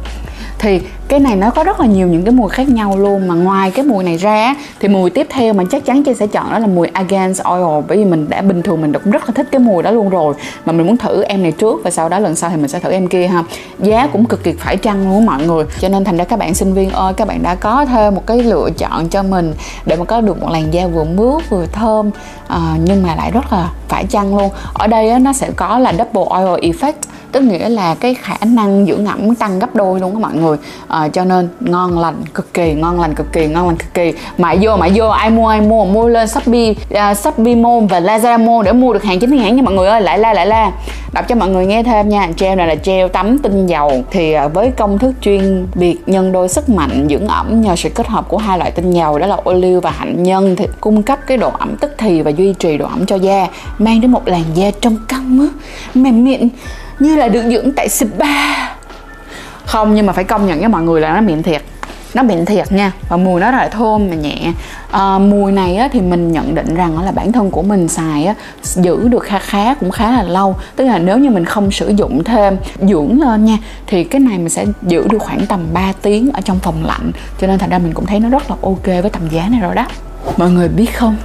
Thì 0.60 0.82
cái 1.10 1.20
này 1.20 1.36
nó 1.36 1.50
có 1.50 1.64
rất 1.64 1.80
là 1.80 1.86
nhiều 1.86 2.08
những 2.08 2.24
cái 2.24 2.32
mùi 2.32 2.50
khác 2.50 2.70
nhau 2.70 2.98
luôn. 2.98 3.28
Mà 3.28 3.36
ngoài 3.36 3.72
cái 3.72 3.86
mùi 3.86 4.04
này 4.04 4.18
ra 4.18 4.56
thì 4.80 4.88
mùi 4.88 5.10
tiếp 5.10 5.28
theo 5.30 5.54
mà 5.54 5.64
chắc 5.72 5.86
chắn 5.86 6.04
chị 6.04 6.14
sẽ 6.14 6.28
chọn 6.28 6.52
đó 6.52 6.60
là 6.60 6.68
mùi 6.68 6.88
Against 6.88 7.44
Oil. 7.44 7.84
Bởi 7.88 7.98
vì 7.98 8.06
mình 8.06 8.30
đã 8.30 8.42
bình 8.42 8.62
thường 8.62 8.82
mình 8.82 8.94
cũng 8.94 9.12
rất 9.12 9.24
là 9.28 9.34
thích 9.36 9.48
cái 9.52 9.60
mùi 9.60 9.84
đó 9.84 9.92
luôn 9.92 10.10
rồi. 10.10 10.34
Mà 10.66 10.74
mình 10.74 10.88
muốn 10.88 10.98
thử 10.98 11.24
em 11.24 11.44
này 11.44 11.52
trước 11.52 11.82
và 11.84 11.92
sau 11.92 12.10
đó 12.10 12.20
lần 12.20 12.36
sau 12.36 12.50
thì 12.50 12.56
mình 12.56 12.68
sẽ 12.68 12.80
thử 12.80 12.92
em 12.92 13.08
kia 13.08 13.28
ha. 13.28 13.44
Giá 13.80 14.08
cũng 14.08 14.26
cực 14.26 14.44
kỳ 14.44 14.52
phải 14.52 14.78
chăng 14.78 15.10
luôn 15.10 15.26
mọi 15.26 15.46
người. 15.46 15.66
Cho 15.80 15.90
nên 15.90 16.04
thành 16.04 16.18
ra 16.18 16.24
các 16.24 16.40
bạn 16.40 16.54
sinh 16.54 16.74
viên 16.74 16.90
ơi 16.90 17.14
các 17.14 17.28
bạn 17.28 17.44
đã 17.44 17.56
có 17.56 17.86
thêm 17.86 18.16
một 18.16 18.26
cái 18.26 18.44
lựa 18.44 18.70
chọn 18.78 19.10
cho 19.10 19.24
mình 19.24 19.54
để 19.86 19.96
mà 19.96 20.06
có 20.06 20.22
được 20.22 20.42
một 20.42 20.50
làn 20.52 20.74
da 20.74 20.88
vừa 20.88 21.04
mướt 21.04 21.50
vừa 21.50 21.66
thơm 21.66 22.12
à, 22.48 22.60
nhưng 22.86 23.04
mà 23.04 23.16
lại 23.16 23.32
rất 23.32 23.54
là 23.54 23.70
phải 23.88 24.06
chăng 24.06 24.38
luôn. 24.38 24.50
Ở 24.74 24.88
đây 24.88 25.10
á, 25.10 25.20
nó 25.20 25.34
sẽ 25.34 25.50
có 25.56 25.80
là 25.80 25.94
double 25.94 26.24
oil 26.30 26.72
effect 26.72 26.94
tức 27.32 27.42
nghĩa 27.42 27.70
là 27.70 27.96
cái 27.96 28.14
khả 28.14 28.36
năng 28.42 28.86
dưỡng 28.86 29.06
ẩm 29.06 29.36
tăng 29.36 29.60
gấp 29.60 29.76
đôi 29.76 30.00
luôn 30.00 30.14
các 30.14 30.22
mọi 30.22 30.34
người. 30.34 30.58
À, 30.88 30.99
Ờ, 31.00 31.10
cho 31.14 31.24
nên 31.24 31.50
ngon 31.60 32.00
lành 32.00 32.16
cực 32.34 32.54
kỳ 32.54 32.74
ngon 32.74 33.00
lành 33.00 33.16
cực 33.16 33.34
kỳ 33.34 33.48
ngon 33.48 33.68
lành 33.68 33.78
cực 33.78 33.94
kỳ. 33.94 34.14
Mãi 34.38 34.58
vô 34.62 34.78
mãi 34.78 34.92
vô 34.96 35.08
ai 35.08 35.30
mua 35.30 35.48
ai 35.48 35.62
mua 35.62 35.86
mua 35.86 36.08
lên 36.08 36.28
shopee 36.28 36.70
uh, 36.72 37.18
shopee 37.18 37.56
mall 37.56 37.86
và 37.90 38.00
lazada 38.00 38.46
mall 38.46 38.66
để 38.66 38.72
mua 38.74 38.94
được 38.94 39.04
hàng 39.04 39.20
chính 39.20 39.38
hãng 39.38 39.56
nha 39.56 39.62
mọi 39.62 39.74
người 39.74 39.88
ơi. 39.88 40.02
Lại 40.02 40.20
la 40.20 40.34
lại 40.34 40.46
la. 40.46 40.72
Đọc 41.14 41.26
cho 41.28 41.36
mọi 41.36 41.50
người 41.50 41.66
nghe 41.66 41.84
thêm 41.84 42.10
nha. 42.10 42.30
Gel 42.38 42.58
này 42.58 42.68
là 42.68 42.76
gel 42.84 43.08
tắm 43.08 43.38
tinh 43.38 43.68
dầu. 43.68 43.92
Thì 44.12 44.36
uh, 44.46 44.54
với 44.54 44.72
công 44.72 45.00
thức 45.00 45.16
chuyên 45.22 45.68
biệt 45.76 45.98
nhân 46.06 46.32
đôi 46.32 46.50
sức 46.50 46.70
mạnh 46.70 47.08
dưỡng 47.10 47.28
ẩm 47.28 47.62
nhờ 47.62 47.76
sự 47.76 47.90
kết 47.90 48.08
hợp 48.08 48.26
của 48.30 48.38
hai 48.38 48.58
loại 48.58 48.72
tinh 48.72 48.92
dầu 48.92 49.20
đó 49.20 49.28
là 49.28 49.36
ô 49.44 49.54
liu 49.54 49.82
và 49.82 49.92
hạnh 49.92 50.24
nhân 50.24 50.56
thì 50.56 50.68
cung 50.82 51.04
cấp 51.04 51.20
cái 51.28 51.38
độ 51.38 51.52
ẩm 51.60 51.76
tức 51.80 51.92
thì 51.98 52.22
và 52.22 52.32
duy 52.32 52.54
trì 52.54 52.78
độ 52.78 52.86
ẩm 52.86 53.06
cho 53.06 53.16
da 53.16 53.48
mang 53.78 54.02
đến 54.02 54.12
một 54.12 54.28
làn 54.28 54.44
da 54.54 54.72
trong 54.82 54.98
căng 55.08 55.38
mướt 55.38 55.50
mềm 55.94 56.24
mịn 56.24 56.50
như 57.00 57.16
là 57.16 57.28
được 57.28 57.44
dưỡng 57.50 57.72
tại 57.72 57.90
spa 57.90 58.79
không 59.70 59.96
nhưng 59.96 60.06
mà 60.06 60.14
phải 60.14 60.24
công 60.24 60.48
nhận 60.48 60.60
với 60.60 60.68
mọi 60.68 60.84
người 60.84 61.02
là 61.02 61.14
nó 61.14 61.22
mịn 61.22 61.44
thiệt. 61.44 61.62
Nó 62.14 62.24
mịn 62.24 62.46
thiệt 62.46 62.72
nha 62.72 62.92
và 63.10 63.18
mùi 63.18 63.42
nó 63.42 63.52
rất 63.52 63.58
là 63.58 63.70
thơm 63.70 64.10
và 64.10 64.16
nhẹ. 64.16 64.54
À, 64.92 65.18
mùi 65.20 65.52
này 65.52 65.76
á, 65.76 65.90
thì 65.92 66.02
mình 66.02 66.32
nhận 66.32 66.56
định 66.56 66.76
rằng 66.76 67.00
là 67.00 67.12
bản 67.12 67.32
thân 67.32 67.52
của 67.52 67.62
mình 67.62 67.88
xài 67.88 68.26
á, 68.26 68.34
giữ 68.64 69.08
được 69.08 69.24
khá 69.24 69.40
khá 69.40 69.74
cũng 69.74 69.92
khá 69.92 70.12
là 70.12 70.24
lâu. 70.24 70.56
Tức 70.76 70.86
là 70.86 70.98
nếu 70.98 71.18
như 71.18 71.30
mình 71.30 71.46
không 71.46 71.72
sử 71.72 71.90
dụng 71.90 72.24
thêm 72.24 72.58
dưỡng 72.82 73.22
lên 73.22 73.46
nha 73.46 73.58
thì 73.88 74.04
cái 74.04 74.22
này 74.22 74.38
mình 74.38 74.50
sẽ 74.50 74.66
giữ 74.82 75.08
được 75.08 75.20
khoảng 75.20 75.46
tầm 75.46 75.60
3 75.74 75.94
tiếng 76.02 76.32
ở 76.32 76.42
trong 76.42 76.60
phòng 76.60 76.86
lạnh. 76.86 77.12
Cho 77.42 77.48
nên 77.48 77.60
thành 77.60 77.70
ra 77.70 77.78
mình 77.78 77.94
cũng 77.94 78.06
thấy 78.06 78.20
nó 78.20 78.30
rất 78.30 78.50
là 78.50 78.56
ok 78.62 78.86
với 78.86 79.10
tầm 79.10 79.30
giá 79.30 79.48
này 79.50 79.60
rồi 79.60 79.76
đó. 79.76 79.86
Mọi 80.38 80.52
người 80.52 80.68
biết 80.68 80.98
không? 80.98 81.16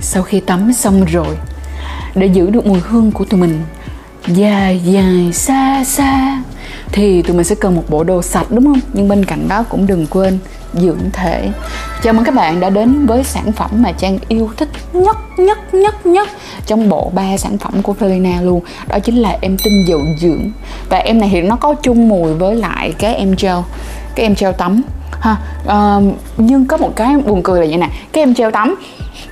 Sau 0.00 0.22
khi 0.22 0.40
tắm 0.40 0.72
xong 0.72 1.04
rồi 1.04 1.36
để 2.14 2.26
giữ 2.26 2.50
được 2.50 2.66
mùi 2.66 2.80
hương 2.80 3.12
của 3.12 3.24
tụi 3.24 3.40
mình 3.40 3.62
dài 4.26 4.80
dài 4.84 5.32
xa 5.32 5.84
xa 5.84 6.42
thì 6.92 7.22
tụi 7.22 7.36
mình 7.36 7.44
sẽ 7.44 7.54
cần 7.54 7.76
một 7.76 7.84
bộ 7.88 8.04
đồ 8.04 8.22
sạch 8.22 8.46
đúng 8.50 8.64
không? 8.64 8.80
Nhưng 8.92 9.08
bên 9.08 9.24
cạnh 9.24 9.48
đó 9.48 9.62
cũng 9.68 9.86
đừng 9.86 10.06
quên 10.06 10.38
dưỡng 10.72 10.98
thể. 11.12 11.50
Chào 12.02 12.12
mừng 12.12 12.24
các 12.24 12.34
bạn 12.34 12.60
đã 12.60 12.70
đến 12.70 13.06
với 13.06 13.24
sản 13.24 13.52
phẩm 13.52 13.70
mà 13.72 13.92
trang 13.92 14.18
yêu 14.28 14.50
thích 14.56 14.68
nhất 14.92 15.16
nhất 15.38 15.74
nhất 15.74 16.06
nhất 16.06 16.28
trong 16.66 16.88
bộ 16.88 17.10
ba 17.14 17.36
sản 17.36 17.58
phẩm 17.58 17.82
của 17.82 17.94
Felina 18.00 18.44
luôn. 18.44 18.60
Đó 18.88 18.98
chính 18.98 19.16
là 19.16 19.38
em 19.40 19.56
tinh 19.64 19.84
dầu 19.88 20.00
dưỡng. 20.20 20.50
Và 20.88 20.98
em 20.98 21.20
này 21.20 21.28
thì 21.32 21.42
nó 21.42 21.56
có 21.56 21.74
chung 21.74 22.08
mùi 22.08 22.34
với 22.34 22.56
lại 22.56 22.94
cái 22.98 23.14
em 23.14 23.34
gel 23.38 23.56
cái 24.14 24.26
em 24.26 24.34
gel 24.38 24.52
tắm. 24.58 24.82
Ha 25.20 25.36
uh, 25.64 26.02
nhưng 26.36 26.66
có 26.66 26.76
một 26.76 26.92
cái 26.96 27.16
buồn 27.16 27.42
cười 27.42 27.60
là 27.60 27.66
như 27.66 27.76
nè. 27.76 27.88
Cái 28.12 28.22
em 28.22 28.34
gel 28.36 28.50
tắm 28.50 28.74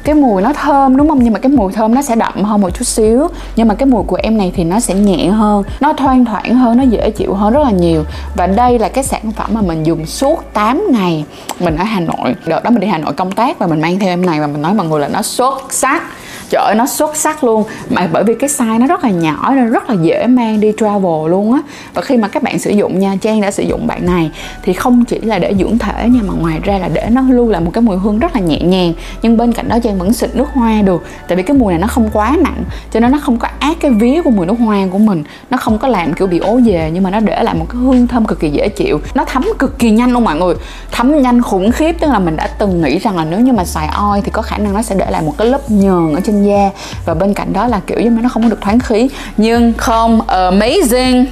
cái 0.05 0.15
mùi 0.15 0.43
nó 0.43 0.53
thơm, 0.53 0.97
đúng 0.97 1.09
không? 1.09 1.19
Nhưng 1.23 1.33
mà 1.33 1.39
cái 1.39 1.53
mùi 1.53 1.73
thơm 1.73 1.95
nó 1.95 2.03
sẽ 2.03 2.17
đậm 2.17 2.45
hơn 2.45 2.61
một 2.61 2.71
chút 2.71 2.85
xíu. 2.85 3.29
Nhưng 3.57 3.69
mà 3.69 3.75
cái 3.75 3.87
mùi 3.87 4.03
của 4.03 4.19
em 4.23 4.39
này 4.39 4.53
thì 4.55 4.65
nó 4.65 4.81
sẽ 4.81 4.95
nhẹ 4.95 5.27
hơn. 5.27 5.62
Nó 5.81 5.93
thoang 5.93 6.25
thoảng 6.25 6.55
hơn, 6.55 6.77
nó 6.77 6.83
dễ 6.83 7.11
chịu 7.11 7.35
hơn 7.35 7.53
rất 7.53 7.61
là 7.65 7.71
nhiều. 7.71 8.05
Và 8.37 8.47
đây 8.47 8.79
là 8.79 8.89
cái 8.89 9.05
sản 9.05 9.33
phẩm 9.33 9.51
mà 9.53 9.61
mình 9.61 9.83
dùng 9.83 10.07
suốt 10.07 10.45
8 10.53 10.83
ngày. 10.91 11.25
Mình 11.61 11.77
ở 11.77 11.85
Hà 11.85 12.01
Nội. 12.01 12.35
Đợt 12.47 12.65
đó 12.65 12.71
mình 12.71 12.81
đi 12.81 12.87
Hà 12.87 12.99
Nội 12.99 13.12
công 13.12 13.33
tác 13.33 13.59
và 13.59 13.67
mình 13.67 13.81
mang 13.81 13.99
theo 13.99 14.09
em 14.09 14.27
này 14.27 14.41
và 14.41 14.47
mình 14.47 14.62
nói 14.62 14.75
mọi 14.75 14.87
người 14.87 15.01
là 15.01 15.09
nó 15.09 15.23
xuất 15.23 15.73
sắc 15.73 16.03
trời 16.52 16.62
ơi 16.62 16.75
nó 16.75 16.87
xuất 16.87 17.16
sắc 17.16 17.44
luôn. 17.44 17.64
Mà 17.90 18.09
bởi 18.12 18.25
vì 18.25 18.35
cái 18.35 18.50
size 18.50 18.78
nó 18.78 18.87
rất 18.87 19.04
là 19.04 19.11
nhỏ 19.11 19.52
nên 19.54 19.73
rất 19.73 19.90
là 19.90 19.97
dễ 20.02 20.26
mang 20.26 20.61
đi 20.61 20.73
travel 20.78 21.30
luôn 21.30 21.52
á. 21.52 21.61
Và 21.94 22.02
khi 22.02 22.16
mà 22.16 22.28
các 22.28 22.42
bạn 22.42 22.59
sử 22.59 22.71
dụng 22.71 22.99
nha, 22.99 23.16
Trang 23.21 23.40
đã 23.40 23.50
sử 23.50 23.62
dụng 23.62 23.87
bạn 23.87 24.06
này, 24.06 24.30
thì 24.62 24.73
không 24.73 25.04
chỉ 25.04 25.21
là 25.21 25.38
để 25.38 25.54
dưỡng 25.59 25.78
thể 25.78 26.09
nha, 26.09 26.21
mà 26.26 26.35
ngoài 26.40 26.61
ra 26.62 26.78
là 26.78 26.88
để 26.88 27.06
nó 27.11 27.23
lưu 27.23 27.49
lại 27.49 27.61
một 27.61 27.71
cái 27.75 27.82
mùi 27.82 27.97
hương 27.97 28.18
rất 28.18 28.37
là 28.37 28.40
nhẹ 28.40 28.61
nhàng. 28.61 28.92
Nhưng 29.23 29.37
bên 29.37 29.52
cạnh 29.52 29.68
đó, 29.68 29.78
Trang 29.82 29.99
vẫn 29.99 30.12
xịt 30.12 30.30
nước 30.35 30.49
hoa 30.54 30.82
được. 30.82 31.04
Tại 31.28 31.37
vì 31.37 31.42
cái 31.42 31.56
mùi 31.56 31.73
này 31.73 31.80
nó 31.80 31.87
không 31.87 32.11
quá 32.12 32.37
nặng 32.40 32.64
cho 32.92 33.00
nên 33.00 33.12
nó 33.12 33.18
không 33.23 33.38
có 33.38 33.49
ác 33.59 33.76
cái 33.80 33.90
vía 33.90 34.23
của 34.23 34.30
mùi 34.30 34.47
nước 34.47 34.59
hoa 34.59 34.78
của 34.90 34.99
mình. 34.99 35.25
Nó 35.50 35.59
không 35.59 35.78
có 35.78 35.88
làm 35.88 36.12
kiểu 36.12 36.26
bị 36.26 36.38
ố 36.38 36.61
về 36.64 36.90
nhưng 36.94 37.02
mà 37.02 37.11
nó 37.11 37.21
để 37.21 37.42
lại 37.42 37.54
một 37.54 37.66
cái 37.68 37.80
hương 37.80 38.06
thơm 38.06 38.25
cực 38.25 38.40
kỳ 38.40 38.50
dễ 38.50 38.68
chịu. 38.68 39.00
Nó 39.14 39.25
thấm 39.25 39.44
cực 39.59 39.78
kỳ 39.78 39.90
nhanh 39.90 40.12
luôn 40.12 40.25
mọi 40.25 40.37
người. 40.37 40.54
Thấm 40.90 41.23
nhanh 41.23 41.42
khủng 41.42 41.73
khiếp, 41.73 41.92
tức 42.00 42.09
là 42.09 42.18
mình 42.18 42.37
đã 42.37 42.47
từng 42.59 42.82
nghĩ 42.82 42.99
rằng 42.99 43.16
là 43.16 43.25
nếu 43.25 43.40
như 43.40 43.52
mà 43.52 43.64
xài 43.64 43.88
oi 43.88 44.21
thì 44.25 44.30
có 44.30 44.42
khả 44.42 44.59
năng 44.59 44.75
nó 44.75 44.82
sẽ 44.82 44.94
để 44.94 45.06
lại 45.11 45.23
một 45.23 45.35
cái 45.38 45.47
lớp 45.47 45.71
nhờn 45.71 46.14
ở 46.14 46.21
trên 46.25 46.41
da. 46.44 46.70
Và 47.06 47.14
bên 47.14 47.34
cạnh 47.34 47.52
đó 47.52 47.66
là 47.66 47.80
kiểu 47.87 48.00
giống 48.00 48.16
như 48.16 48.22
nó 48.22 48.28
không 48.28 48.42
có 48.42 48.49
được 48.49 48.61
thoáng 48.61 48.80
khí. 48.80 49.08
Nhưng 49.37 49.72
không, 49.72 50.20
amazing. 50.26 51.25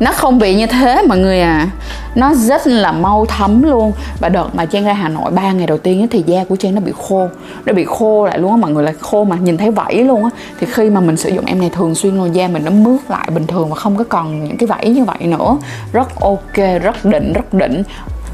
Nó 0.00 0.12
không 0.12 0.38
bị 0.38 0.54
như 0.54 0.66
thế 0.66 1.02
mọi 1.08 1.18
người 1.18 1.40
à. 1.40 1.70
Nó 2.14 2.34
rất 2.34 2.66
là 2.66 2.92
mau 2.92 3.26
thấm 3.26 3.62
luôn. 3.62 3.92
Và 4.20 4.28
đợt 4.28 4.54
mà 4.54 4.64
trang 4.64 4.84
ra 4.84 4.92
hà 4.92 5.08
nội 5.08 5.30
3 5.30 5.52
ngày 5.52 5.66
đầu 5.66 5.78
tiên 5.78 6.06
thì 6.10 6.24
da 6.26 6.44
của 6.44 6.56
trang 6.56 6.74
nó 6.74 6.80
bị 6.80 6.92
khô. 7.08 7.28
Nó 7.66 7.72
bị 7.72 7.84
khô 7.84 8.26
lại 8.26 8.38
luôn 8.38 8.50
á, 8.50 8.56
mọi 8.56 8.70
người 8.70 8.84
là 8.84 8.92
khô 9.00 9.24
mà 9.24 9.36
nhìn 9.36 9.56
thấy 9.56 9.70
vảy 9.70 9.94
luôn 9.94 10.24
á. 10.24 10.30
Thì 10.60 10.66
khi 10.70 10.90
mà 10.90 11.00
mình 11.00 11.16
sử 11.16 11.30
dụng 11.30 11.44
em 11.44 11.60
này 11.60 11.70
thường 11.70 11.94
xuyên 11.94 12.16
luôn, 12.16 12.34
da 12.34 12.48
mình 12.48 12.64
nó 12.64 12.70
mướt 12.70 13.00
lại 13.08 13.28
bình 13.34 13.46
thường 13.46 13.68
và 13.68 13.76
không 13.76 13.96
có 13.96 14.04
còn 14.08 14.44
những 14.44 14.56
cái 14.56 14.66
vảy 14.66 14.88
như 14.88 15.04
vậy 15.04 15.18
nữa. 15.20 15.56
Rất 15.92 16.20
ok, 16.20 16.56
rất 16.82 17.04
đỉnh 17.04 17.32
rất 17.32 17.54
đỉnh 17.54 17.82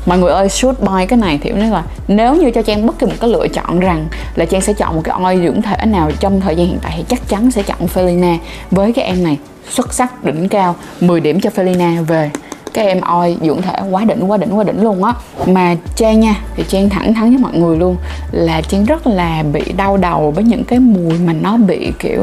mọi 0.06 0.18
người 0.18 0.32
ơi 0.32 0.48
shoot 0.48 0.80
buy 0.80 1.06
cái 1.06 1.18
này 1.18 1.38
thì 1.42 1.50
nói 1.50 1.68
là 1.68 1.82
nếu 2.08 2.34
như 2.34 2.50
cho 2.50 2.62
trang 2.62 2.86
bất 2.86 2.98
kỳ 2.98 3.06
một 3.06 3.12
cái 3.20 3.30
lựa 3.30 3.48
chọn 3.48 3.80
rằng 3.80 4.06
là 4.34 4.44
trang 4.44 4.60
sẽ 4.60 4.72
chọn 4.72 4.96
một 4.96 5.02
cái 5.04 5.16
oil 5.24 5.46
dưỡng 5.46 5.62
thể 5.62 5.86
nào 5.86 6.10
trong 6.20 6.40
thời 6.40 6.56
gian 6.56 6.66
hiện 6.66 6.78
tại 6.82 6.94
thì 6.96 7.04
chắc 7.08 7.28
chắn 7.28 7.50
sẽ 7.50 7.62
chọn 7.62 7.78
Felina. 7.94 8.36
Với 8.70 8.92
cái 8.92 9.04
em 9.04 9.24
này 9.24 9.38
xuất 9.70 9.94
sắc 9.94 10.24
đỉnh 10.24 10.48
cao 10.48 10.74
10 11.00 11.20
điểm 11.20 11.40
cho 11.40 11.50
Felina 11.50 12.04
về. 12.04 12.30
Cái 12.72 12.86
em 12.86 13.00
oi 13.00 13.36
dưỡng 13.42 13.62
thể 13.62 13.80
quá 13.90 14.04
đỉnh 14.04 14.30
quá 14.30 14.36
đỉnh 14.36 14.58
quá 14.58 14.64
đỉnh 14.64 14.82
luôn 14.82 15.04
á. 15.04 15.14
Mà 15.46 15.76
trang 15.96 16.20
nha 16.20 16.34
thì 16.56 16.64
trang 16.68 16.90
thẳng 16.90 17.14
thắn 17.14 17.28
với 17.28 17.38
mọi 17.38 17.52
người 17.54 17.76
luôn 17.76 17.96
là 18.32 18.60
trang 18.60 18.84
rất 18.84 19.06
là 19.06 19.42
bị 19.52 19.72
đau 19.76 19.96
đầu 19.96 20.30
với 20.30 20.44
những 20.44 20.64
cái 20.64 20.78
mùi 20.78 21.18
mà 21.18 21.32
nó 21.32 21.56
bị 21.56 21.92
kiểu 21.98 22.20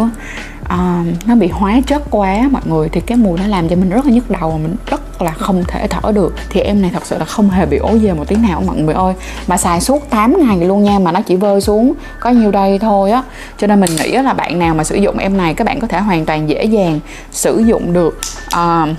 uh, 0.61 1.27
nó 1.27 1.35
bị 1.35 1.47
hóa 1.47 1.81
chất 1.87 2.03
quá 2.09 2.49
mọi 2.51 2.61
người. 2.65 2.89
Thì 2.89 3.01
cái 3.01 3.17
mùi 3.17 3.39
nó 3.39 3.47
làm 3.47 3.69
cho 3.69 3.75
mình 3.75 3.89
rất 3.89 4.05
là 4.05 4.11
nhức 4.11 4.29
đầu 4.29 4.51
và 4.51 4.57
mình 4.57 4.75
rất 4.85 5.12
là 5.24 5.32
không 5.32 5.63
thể 5.68 5.88
thở 5.88 6.12
được. 6.12 6.36
Thì 6.50 6.62
em 6.62 6.82
này 6.82 6.92
thật 6.94 7.06
sự 7.06 7.18
là 7.18 7.25
không 7.25 7.50
hề 7.50 7.65
bị 7.65 7.77
ố 7.77 7.89
về 8.01 8.13
một 8.13 8.27
tiếng 8.27 8.42
nào 8.42 8.63
mọi 8.65 8.77
người 8.77 8.94
ơi. 8.94 9.13
Mà 9.48 9.58
xài 9.58 9.82
suốt 9.82 10.10
8 10.10 10.36
ngày 10.39 10.68
luôn 10.68 10.84
nha 10.84 11.00
mà 11.00 11.12
nó 11.12 11.22
chỉ 11.22 11.36
vơi 11.36 11.62
xuống 11.62 11.94
có 12.20 12.30
nhiêu 12.30 12.51
đây 12.51 12.80
thôi 12.80 13.12
á. 13.12 13.24
Cho 13.58 13.68
nên 13.68 13.80
mình 13.80 13.96
nghĩ 13.96 14.12
là 14.12 14.34
bạn 14.34 14.60
nào 14.60 14.74
mà 14.74 14.84
sử 14.84 14.96
dụng 14.96 15.18
em 15.18 15.38
này 15.38 15.53
các 15.53 15.68
bạn 15.68 15.80
có 15.80 15.88
thể 15.88 16.00
hoàn 16.00 16.25
toàn 16.25 16.50
dễ 16.50 16.63
dàng 16.63 17.00
sử 17.32 17.63
dụng 17.68 17.94
được 17.94 18.20
uh, 18.48 18.89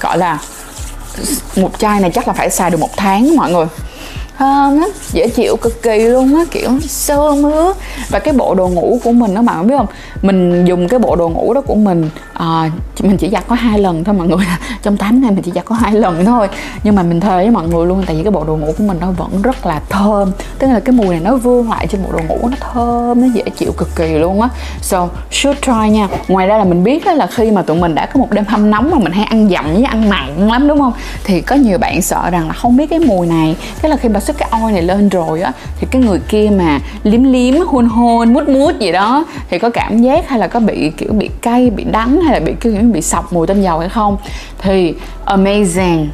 gọi 0.00 0.18
là 0.18 0.38
một 1.56 1.78
chai 1.78 2.00
này 2.00 2.10
chắc 2.10 2.28
là 2.28 2.34
phải 2.34 2.50
xài 2.50 2.70
được 2.70 2.80
một 2.80 2.96
tháng 2.96 3.36
mọi 3.36 3.52
người 3.52 3.66
thơm 4.38 4.80
á 4.80 4.86
dễ 5.12 5.28
chịu 5.28 5.56
cực 5.56 5.82
kỳ 5.82 5.98
luôn 5.98 6.34
á 6.34 6.44
kiểu 6.50 6.70
sơ 6.80 7.34
mưa 7.34 7.74
và 8.08 8.18
cái 8.18 8.34
bộ 8.34 8.54
đồ 8.54 8.68
ngủ 8.68 9.00
của 9.04 9.12
mình 9.12 9.34
đó 9.34 9.42
bạn 9.42 9.66
biết 9.66 9.74
không? 9.78 9.86
Mình 10.22 10.64
dùng 10.64 10.88
cái 10.88 10.98
bộ 10.98 11.16
đồ 11.16 11.28
ngủ 11.28 11.54
đó 11.54 11.60
của 11.60 11.74
mình 11.74 12.10
à, 12.32 12.70
mình 13.00 13.16
chỉ 13.16 13.30
giặt 13.30 13.44
có 13.48 13.54
hai 13.54 13.78
lần 13.78 14.04
thôi 14.04 14.14
mọi 14.14 14.26
người 14.26 14.46
trong 14.82 14.96
8 14.96 15.20
ngày 15.20 15.30
mình 15.30 15.42
chỉ 15.42 15.52
giặt 15.54 15.64
có 15.64 15.74
hai 15.74 15.92
lần 15.92 16.24
thôi. 16.24 16.48
Nhưng 16.82 16.94
mà 16.94 17.02
mình 17.02 17.20
thề 17.20 17.36
với 17.36 17.50
mọi 17.50 17.68
người 17.68 17.86
luôn 17.86 18.02
tại 18.06 18.16
vì 18.16 18.22
cái 18.22 18.30
bộ 18.30 18.44
đồ 18.44 18.56
ngủ 18.56 18.74
của 18.78 18.84
mình 18.84 18.98
nó 19.00 19.10
vẫn 19.10 19.42
rất 19.42 19.66
là 19.66 19.80
thơm. 19.88 20.32
Tức 20.58 20.66
là 20.66 20.80
cái 20.80 20.92
mùi 20.92 21.08
này 21.08 21.20
nó 21.20 21.36
vương 21.36 21.70
lại 21.70 21.86
trên 21.86 22.02
bộ 22.02 22.12
đồ 22.12 22.18
ngủ 22.28 22.38
nó 22.42 22.56
thơm 22.60 23.20
nó 23.20 23.26
dễ 23.34 23.42
chịu 23.56 23.72
cực 23.76 23.88
kỳ 23.96 24.08
luôn 24.08 24.40
á. 24.40 24.48
So 24.82 25.08
should 25.30 25.60
try 25.60 25.90
nha. 25.90 26.08
Ngoài 26.28 26.46
ra 26.46 26.58
là 26.58 26.64
mình 26.64 26.84
biết 26.84 27.06
là 27.06 27.26
khi 27.26 27.50
mà 27.50 27.62
tụi 27.62 27.76
mình 27.76 27.94
đã 27.94 28.06
có 28.06 28.20
một 28.20 28.30
đêm 28.30 28.44
hâm 28.48 28.70
nóng 28.70 28.90
mà 28.90 28.98
mình 28.98 29.12
hay 29.12 29.24
ăn 29.24 29.48
dặm 29.48 29.74
với 29.74 29.84
ăn 29.84 30.08
mặn 30.08 30.48
lắm 30.48 30.68
đúng 30.68 30.78
không? 30.78 30.92
Thì 31.24 31.40
có 31.40 31.56
nhiều 31.56 31.78
bạn 31.78 32.02
sợ 32.02 32.30
rằng 32.30 32.48
là 32.48 32.54
không 32.54 32.76
biết 32.76 32.90
cái 32.90 32.98
mùi 32.98 33.26
này. 33.26 33.56
Cái 33.82 33.90
là 33.90 33.96
khi 33.96 34.08
mà 34.08 34.20
xuất 34.28 34.38
cái 34.38 34.48
oi 34.62 34.72
này 34.72 34.82
lên 34.82 35.08
rồi 35.08 35.40
á, 35.40 35.52
thì 35.80 35.86
cái 35.90 36.02
người 36.02 36.20
kia 36.28 36.50
mà 36.56 36.80
liếm 37.02 37.22
liếm 37.22 37.54
hôn 37.66 37.86
hôn 37.86 38.32
mút 38.32 38.48
mút 38.48 38.78
gì 38.78 38.92
đó, 38.92 39.24
thì 39.50 39.58
có 39.58 39.70
cảm 39.70 40.02
giác 40.02 40.28
hay 40.28 40.38
là 40.38 40.46
có 40.46 40.60
bị 40.60 40.90
kiểu 40.90 41.12
bị 41.12 41.30
cay, 41.42 41.70
bị 41.70 41.84
đắng 41.84 42.20
hay 42.20 42.40
là 42.40 42.46
bị 42.46 42.54
kiểu 42.60 42.72
bị 42.92 43.02
sọc 43.02 43.32
mùi 43.32 43.46
tinh 43.46 43.62
dầu 43.62 43.78
hay 43.78 43.88
không? 43.88 44.16
Thì 44.58 44.94
amazing 45.26 46.06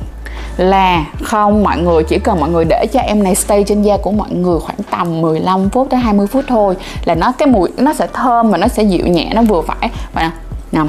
là 0.57 1.05
không, 1.23 1.63
mọi 1.63 1.79
người, 1.79 2.03
chỉ 2.03 2.19
cần 2.19 2.41
mọi 2.41 2.51
người 2.51 2.65
để 2.65 2.87
cho 2.93 3.01
em 3.01 3.23
này 3.23 3.35
stay 3.35 3.65
trên 3.65 3.83
da 3.83 3.97
của 3.97 4.11
mọi 4.11 4.31
người 4.31 4.61
khoảng 4.61 4.79
tầm 4.91 5.21
15 5.21 5.71
phút 5.71 5.91
tới 5.91 6.01
20 6.01 6.27
phút 6.27 6.45
thôi 6.49 6.75
là 7.05 7.15
nó, 7.15 7.33
cái 7.33 7.49
mùi 7.49 7.69
nó 7.77 7.95
sẽ 7.95 8.07
thơm 8.13 8.51
và 8.51 8.59
nó 8.59 8.69
sẽ 8.69 8.83
dịu 8.83 9.07
nhẹ, 9.07 9.31
nó 9.35 9.43
vừa 9.43 9.63
phải. 9.63 9.91
Và 10.13 10.31
nằm 10.73 10.89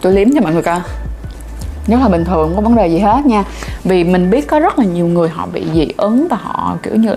tôi 0.00 0.12
liếm 0.12 0.28
cho 0.34 0.40
mọi 0.40 0.52
người 0.52 0.62
coi 0.62 0.80
nếu 1.86 1.98
là 1.98 2.08
bình 2.08 2.24
thường 2.24 2.52
không 2.54 2.56
có 2.56 2.60
vấn 2.60 2.76
đề 2.76 2.86
gì 2.86 2.98
hết 2.98 3.26
nha. 3.26 3.44
Vì 3.84 4.04
mình 4.04 4.30
biết 4.30 4.46
có 4.46 4.60
rất 4.60 4.78
là 4.78 4.84
nhiều 4.84 5.06
người 5.06 5.28
họ 5.28 5.46
bị 5.52 5.64
dị 5.74 5.88
ứng 5.96 6.28
và 6.28 6.36
họ 6.42 6.76
kiểu 6.82 6.94
như 6.94 7.14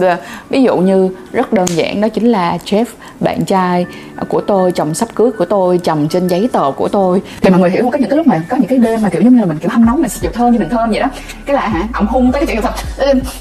là 0.00 0.18
ví 0.50 0.62
dụ 0.62 0.76
như 0.76 1.10
rất 1.32 1.52
đơn 1.52 1.66
giản 1.68 2.00
đó 2.00 2.08
chính 2.08 2.32
là 2.32 2.58
Jeff 2.64 2.84
bạn 3.20 3.44
trai 3.44 3.86
của 4.28 4.40
tôi 4.40 4.72
chồng 4.72 4.94
sắp 4.94 5.08
cưới 5.14 5.30
của 5.38 5.44
tôi 5.44 5.78
chồng 5.78 6.08
trên 6.10 6.26
giấy 6.26 6.48
tờ 6.52 6.70
của 6.76 6.88
tôi. 6.88 7.22
Thì 7.40 7.50
mọi 7.50 7.60
người 7.60 7.70
hiểu 7.70 7.82
không 7.82 7.90
có 7.90 7.98
những 7.98 8.10
cái 8.10 8.16
lúc 8.16 8.26
mà 8.26 8.42
có 8.48 8.56
những 8.56 8.66
cái 8.66 8.78
đêm 8.78 9.02
mà 9.02 9.08
kiểu 9.08 9.22
như 9.22 9.40
là 9.40 9.44
mình 9.44 9.58
kiểu 9.58 9.70
hâm 9.70 9.84
nóng 9.84 10.02
mình 10.02 10.08
xịt 10.08 10.32
thơm 10.34 10.52
như 10.52 10.58
mình 10.58 10.68
thơm 10.68 10.90
vậy 10.90 11.00
đó. 11.00 11.06
Cái 11.46 11.56
là 11.56 11.68
hả 11.68 11.88
ổng 11.94 12.06
hung 12.06 12.32
tới 12.32 12.46
cái 12.46 12.46
chuyện 12.46 12.62
thật 12.62 12.72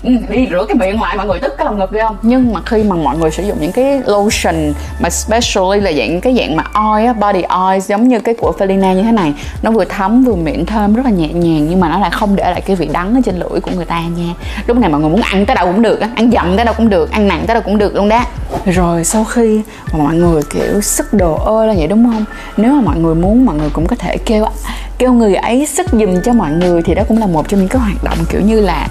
đi 0.04 0.48
rửa 0.52 0.66
cái 0.68 0.76
miệng 0.76 0.98
ngoài 0.98 1.18
mọi 1.18 1.28
người 1.28 1.40
tức 1.40 1.54
cái 1.58 1.66
lòng 1.66 1.80
ngực 1.80 1.92
ghê 1.92 2.02
không? 2.02 2.18
Nhưng 2.22 2.54
mà 2.54 2.62
khi 2.66 2.84
mà 2.84 2.96
mọi 2.96 3.18
người 3.18 3.32
sử 3.32 3.44
dụng 3.44 3.58
những 3.62 3.72
cái 3.72 4.02
lotion 4.06 4.74
mà 5.00 5.10
specially 5.10 5.82
là 5.82 5.92
dạng 5.92 6.22
cái 6.22 6.36
dạng 6.36 6.56
mà 6.56 6.64
oil 6.94 7.14
body 7.20 7.42
oil 7.42 7.80
giống 7.80 8.08
như 8.08 8.20
cái 8.20 8.36
của 8.36 8.54
Felina 8.60 8.94
như 8.96 9.04
thế 9.04 9.12
này 9.12 9.34
nó 9.64 9.72
vừa 9.72 9.86
thấm 9.86 10.24
vừa 10.24 10.36
miệng 10.44 10.66
thơm 10.66 10.94
rất 10.94 11.06
là 11.06 11.12
nhẹ 11.12 11.28
nhàng, 11.28 11.68
nhưng 11.70 11.80
mà 11.80 11.90
nó 11.90 12.00
lại 12.00 12.12
không 12.12 12.36
để 12.36 12.44
lại 12.44 12.62
cái 12.62 12.76
vị 12.76 12.90
đắng 12.94 13.16
ở 13.16 13.22
trên 13.26 13.40
lưỡi 13.40 13.60
của 13.62 13.72
người 13.76 13.86
ta 13.86 14.02
nha. 14.02 14.34
Lúc 14.68 14.78
này 14.78 14.90
mọi 14.90 15.02
người 15.02 15.10
muốn 15.10 15.22
ăn 15.22 15.46
tới 15.46 15.56
đâu 15.56 15.66
cũng 15.66 15.82
được 15.82 16.00
ăn 16.16 16.32
dặm 16.32 16.56
tới 16.56 16.66
đâu 16.66 16.74
cũng 16.78 16.90
được, 16.90 17.12
ăn 17.12 17.28
nặng 17.28 17.44
tới 17.48 17.54
đâu 17.54 17.64
cũng 17.66 17.78
được 17.78 17.96
luôn 17.96 18.10
đó. 18.10 18.26
Rồi 18.66 19.04
sau 19.04 19.24
khi 19.24 19.62
mà 19.94 20.04
mọi 20.04 20.16
người, 20.16 20.42
kiểu, 20.50 20.82
sức 20.82 21.14
đồ 21.14 21.36
ơi 21.36 21.68
là 21.68 21.74
vậy 21.78 21.88
đúng 21.88 22.06
không? 22.06 22.26
Nếu 22.58 22.74
mà 22.74 22.82
mọi 22.82 22.98
người 22.98 23.16
muốn, 23.16 23.46
mọi 23.46 23.56
người 23.56 23.70
cũng 23.74 23.88
có 23.88 23.96
thể 23.96 24.18
kêu 24.18 24.46
kêu 24.98 25.14
người 25.14 25.36
ấy 25.36 25.66
sức 25.66 25.86
giùm 25.92 26.22
cho 26.22 26.34
mọi 26.34 26.52
người 26.52 26.82
thì 26.82 26.96
đó 26.96 27.04
cũng 27.08 27.18
là 27.18 27.28
một 27.28 27.50
trong 27.50 27.60
những 27.60 27.70
cái 27.70 27.82
hoạt 27.82 28.04
động, 28.04 28.18
kiểu 28.30 28.42
như 28.42 28.60
là 28.60 28.88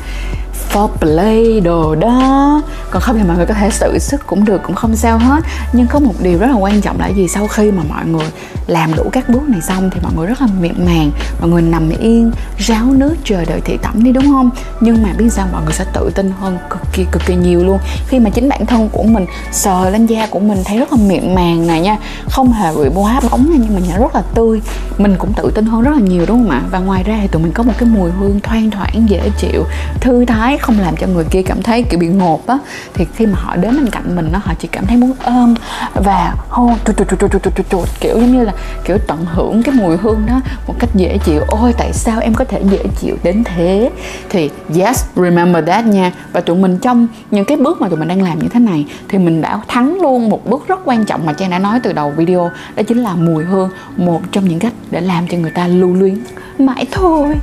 foreplay 0.72 1.62
đồ 1.62 1.94
đó. 1.94 2.62
Còn 2.90 3.02
không 3.02 3.18
thì 3.18 3.24
mọi 3.28 3.36
người 3.36 3.46
có 3.46 3.54
thể 3.54 3.70
tự 3.80 3.98
sức 3.98 4.26
cũng 4.26 4.44
được, 4.44 4.62
cũng 4.62 4.76
không 4.76 4.96
sao 4.96 5.18
hết. 5.18 5.44
Nhưng 5.72 5.86
có 5.86 6.00
một 6.00 6.14
điều 6.22 6.38
rất 6.38 6.46
là 6.46 6.56
quan 6.56 6.80
trọng 6.80 7.00
là 7.00 7.08
gì? 7.08 7.28
Sau 7.28 7.46
khi 7.46 7.70
mà 7.70 7.82
mọi 7.88 8.06
người 8.06 8.26
làm 8.66 8.94
đủ 8.96 9.04
các 9.12 9.28
bước 9.28 9.42
này 9.48 9.60
xong 9.60 9.90
thì 9.90 10.00
mọi 10.02 10.12
người 10.16 10.26
rất 10.26 10.40
là 10.40 10.46
miệng 10.60 10.84
màng. 10.84 11.10
Mọi 11.40 11.50
người 11.50 11.62
nằm 11.62 11.90
yên, 11.90 12.32
ráo 12.58 12.84
nước, 12.84 13.14
chờ 13.24 13.44
đợi 13.44 13.60
thị 13.64 13.78
tẩm 13.82 14.04
đi, 14.04 14.12
đúng 14.12 14.24
không? 14.24 14.50
Nhưng 14.80 15.02
mà 15.02 15.08
biết 15.18 15.30
sao 15.30 15.46
mọi 15.52 15.62
người 15.64 15.72
sẽ 15.72 15.84
tự 15.92 16.10
tin 16.14 16.32
hơn 16.40 16.58
cực 16.70 16.80
kỳ 16.92 17.04
cực 17.12 17.22
kỳ 17.26 17.34
nhiều 17.34 17.64
luôn. 17.64 17.78
Khi 18.08 18.18
mà 18.18 18.30
chính 18.30 18.48
bản 18.48 18.66
thân 18.66 18.88
của 18.88 19.02
mình, 19.02 19.26
sờ 19.52 19.90
lên 19.90 20.06
da 20.06 20.26
của 20.26 20.38
mình 20.38 20.62
thấy 20.64 20.78
rất 20.78 20.92
là 20.92 20.98
miệng 21.06 21.34
màng 21.34 21.66
này 21.66 21.80
nha. 21.80 21.96
Không 22.30 22.52
hề 22.52 22.74
bị 22.74 22.88
bóa 22.94 23.20
bóng 23.30 23.50
nha, 23.50 23.56
nhưng 23.60 23.74
mà 23.74 23.80
nhìn 23.80 24.00
rất 24.00 24.14
là 24.14 24.22
tươi. 24.34 24.60
Mình 24.98 25.16
cũng 25.18 25.32
tự 25.32 25.50
tin 25.54 25.66
hơn 25.66 25.82
rất 25.82 25.90
là 25.94 26.00
nhiều, 26.00 26.24
đúng 26.28 26.42
không 26.42 26.50
ạ? 26.50 26.62
Và 26.70 26.78
ngoài 26.78 27.02
ra 27.02 27.18
thì 27.22 27.28
tụi 27.28 27.42
mình 27.42 27.52
có 27.52 27.62
một 27.62 27.72
cái 27.78 27.88
mùi 27.88 28.10
hương 28.10 28.40
thoang 28.40 28.70
thoảng, 28.70 29.06
dễ 29.08 29.30
chịu, 29.38 29.64
thư 30.00 30.24
thái 30.24 30.51
không 30.56 30.78
làm 30.80 30.96
cho 30.96 31.06
người 31.06 31.24
kia 31.24 31.42
cảm 31.42 31.62
thấy 31.62 31.82
kiểu 31.82 32.00
bị 32.00 32.06
ngột 32.06 32.46
á, 32.46 32.58
thì 32.94 33.06
khi 33.16 33.26
mà 33.26 33.38
họ 33.38 33.56
đến 33.56 33.76
bên 33.76 33.90
cạnh 33.90 34.16
mình 34.16 34.28
nó 34.32 34.38
họ 34.44 34.52
chỉ 34.58 34.68
cảm 34.68 34.86
thấy 34.86 34.96
muốn 34.96 35.12
ôm 35.24 35.54
và 35.94 36.34
hôn 36.48 36.74
chuột 36.86 36.96
chuột 36.96 37.08
chuột 37.08 37.32
chuột 37.32 37.42
chuột 37.42 37.70
chuột 37.70 37.88
kiểu 38.00 38.20
giống 38.20 38.32
như 38.32 38.44
là 38.44 38.52
kiểu 38.84 38.98
tận 39.06 39.24
hưởng 39.24 39.62
cái 39.62 39.74
mùi 39.74 39.96
hương 39.96 40.22
đó 40.26 40.40
một 40.66 40.74
cách 40.78 40.90
dễ 40.94 41.18
chịu. 41.24 41.40
Ôi, 41.48 41.74
tại 41.78 41.92
sao 41.92 42.20
em 42.20 42.34
có 42.34 42.44
thể 42.44 42.62
dễ 42.70 42.78
chịu 43.00 43.16
đến 43.22 43.44
thế? 43.44 43.90
Thì, 44.30 44.50
yes, 44.78 45.04
remember 45.16 45.66
that 45.66 45.86
nha. 45.86 46.12
Và 46.32 46.40
tụi 46.40 46.56
mình 46.56 46.78
trong 46.78 47.08
những 47.30 47.44
cái 47.44 47.56
bước 47.56 47.80
mà 47.80 47.88
tụi 47.88 47.98
mình 47.98 48.08
đang 48.08 48.22
làm 48.22 48.38
như 48.38 48.48
thế 48.48 48.60
này, 48.60 48.86
thì 49.08 49.18
mình 49.18 49.40
đã 49.40 49.60
thắng 49.68 50.00
luôn 50.00 50.28
một 50.28 50.46
bước 50.46 50.68
rất 50.68 50.80
quan 50.84 51.04
trọng 51.04 51.26
mà 51.26 51.32
trang 51.32 51.50
đã 51.50 51.58
nói 51.58 51.80
từ 51.82 51.92
đầu 51.92 52.10
video, 52.16 52.50
đó 52.76 52.82
chính 52.88 53.02
là 53.02 53.14
mùi 53.14 53.44
hương, 53.44 53.70
một 53.96 54.20
trong 54.32 54.48
những 54.48 54.58
cách 54.58 54.72
để 54.90 55.00
làm 55.00 55.26
cho 55.28 55.38
người 55.38 55.50
ta 55.50 55.66
lưu 55.66 55.94
luyến 55.94 56.18
mãi 56.60 56.86
thôi. 56.90 57.34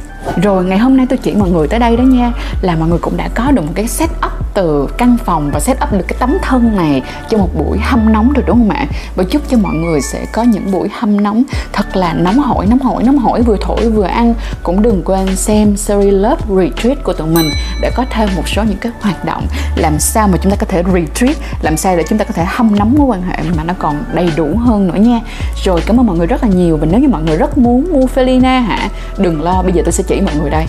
Rồi, 0.44 0.66
ngày 0.66 0.78
hôm 0.78 0.98
nay 0.98 1.06
tôi 1.10 1.18
chỉ 1.18 1.34
mọi 1.34 1.50
người 1.50 1.68
tới 1.68 1.80
đây 1.80 1.98
đó 1.98 2.02
nha. 2.02 2.34
Là 2.62 2.76
mọi 2.76 2.90
người 2.90 3.00
cũng 3.00 3.18
đã 3.18 3.30
có 3.36 3.52
được 3.52 3.62
một 3.62 3.72
cái 3.76 3.88
setup 3.88 4.32
từ 4.60 4.88
căn 4.98 5.18
phòng 5.26 5.52
và 5.54 5.60
set 5.60 5.78
up 5.84 5.92
được 5.92 6.06
cái 6.08 6.18
tấm 6.20 6.38
thân 6.42 6.76
này 6.76 7.02
cho 7.30 7.38
một 7.38 7.50
buổi 7.56 7.78
hâm 7.82 8.14
nóng 8.14 8.34
được, 8.34 8.42
đúng 8.46 8.58
không 8.58 8.70
ạ? 8.70 8.86
Và 9.16 9.24
chúc 9.24 9.42
cho 9.50 9.58
mọi 9.58 9.74
người 9.74 10.02
sẽ 10.02 10.26
có 10.32 10.44
những 10.44 10.72
buổi 10.72 10.90
hâm 10.94 11.24
nóng. 11.24 11.44
Thật 11.74 11.96
là 11.96 12.14
nóng 12.14 12.40
hổi 12.40 12.66
nóng 12.66 12.80
hổi 12.80 13.04
nóng 13.04 13.18
hổi, 13.18 13.42
vừa 13.42 13.58
thổi 13.62 13.90
vừa 13.90 14.04
ăn. 14.04 14.34
Cũng 14.64 14.82
đừng 14.82 15.04
quên 15.06 15.36
xem 15.36 15.78
series 15.78 16.14
Love 16.14 16.42
Retreat 16.48 17.04
của 17.04 17.14
tụi 17.14 17.28
mình 17.28 17.50
để 17.82 17.92
có 17.96 18.06
thêm 18.10 18.30
một 18.36 18.48
số 18.48 18.64
những 18.64 18.78
cái 18.78 18.92
hoạt 19.02 19.26
động. 19.26 19.48
Làm 19.76 20.00
sao 20.00 20.28
mà 20.28 20.38
chúng 20.42 20.52
ta 20.52 20.56
có 20.56 20.66
thể 20.66 20.84
retreat? 20.94 21.38
Làm 21.62 21.78
sao 21.78 21.98
để 21.98 22.04
chúng 22.10 22.18
ta 22.18 22.26
có 22.26 22.34
thể 22.34 22.44
hâm 22.48 22.76
nóng 22.80 22.96
mối 22.98 23.08
quan 23.08 23.22
hệ 23.22 23.38
mà 23.58 23.64
nó 23.64 23.74
còn 23.80 24.04
đầy 24.14 24.30
đủ 24.36 24.58
hơn 24.58 24.88
nữa 24.88 25.00
nha? 25.00 25.20
Rồi, 25.66 25.82
cảm 25.86 26.00
ơn 26.00 26.08
mọi 26.08 26.18
người 26.18 26.28
rất 26.28 26.44
là 26.44 26.50
nhiều. 26.50 26.78
Và 26.78 26.88
nếu 26.92 27.00
như 27.00 27.08
mọi 27.08 27.24
người 27.24 27.38
rất 27.38 27.58
muốn 27.58 27.94
mua 27.94 28.06
Felina 28.16 28.62
hả? 28.62 28.90
Đừng 29.18 29.42
lo, 29.42 29.62
bây 29.64 29.74
giờ 29.74 29.82
tôi 29.86 29.92
sẽ 29.92 30.04
chỉ 30.08 30.22
mọi 30.22 30.36
người 30.36 30.50
đây. 30.50 30.66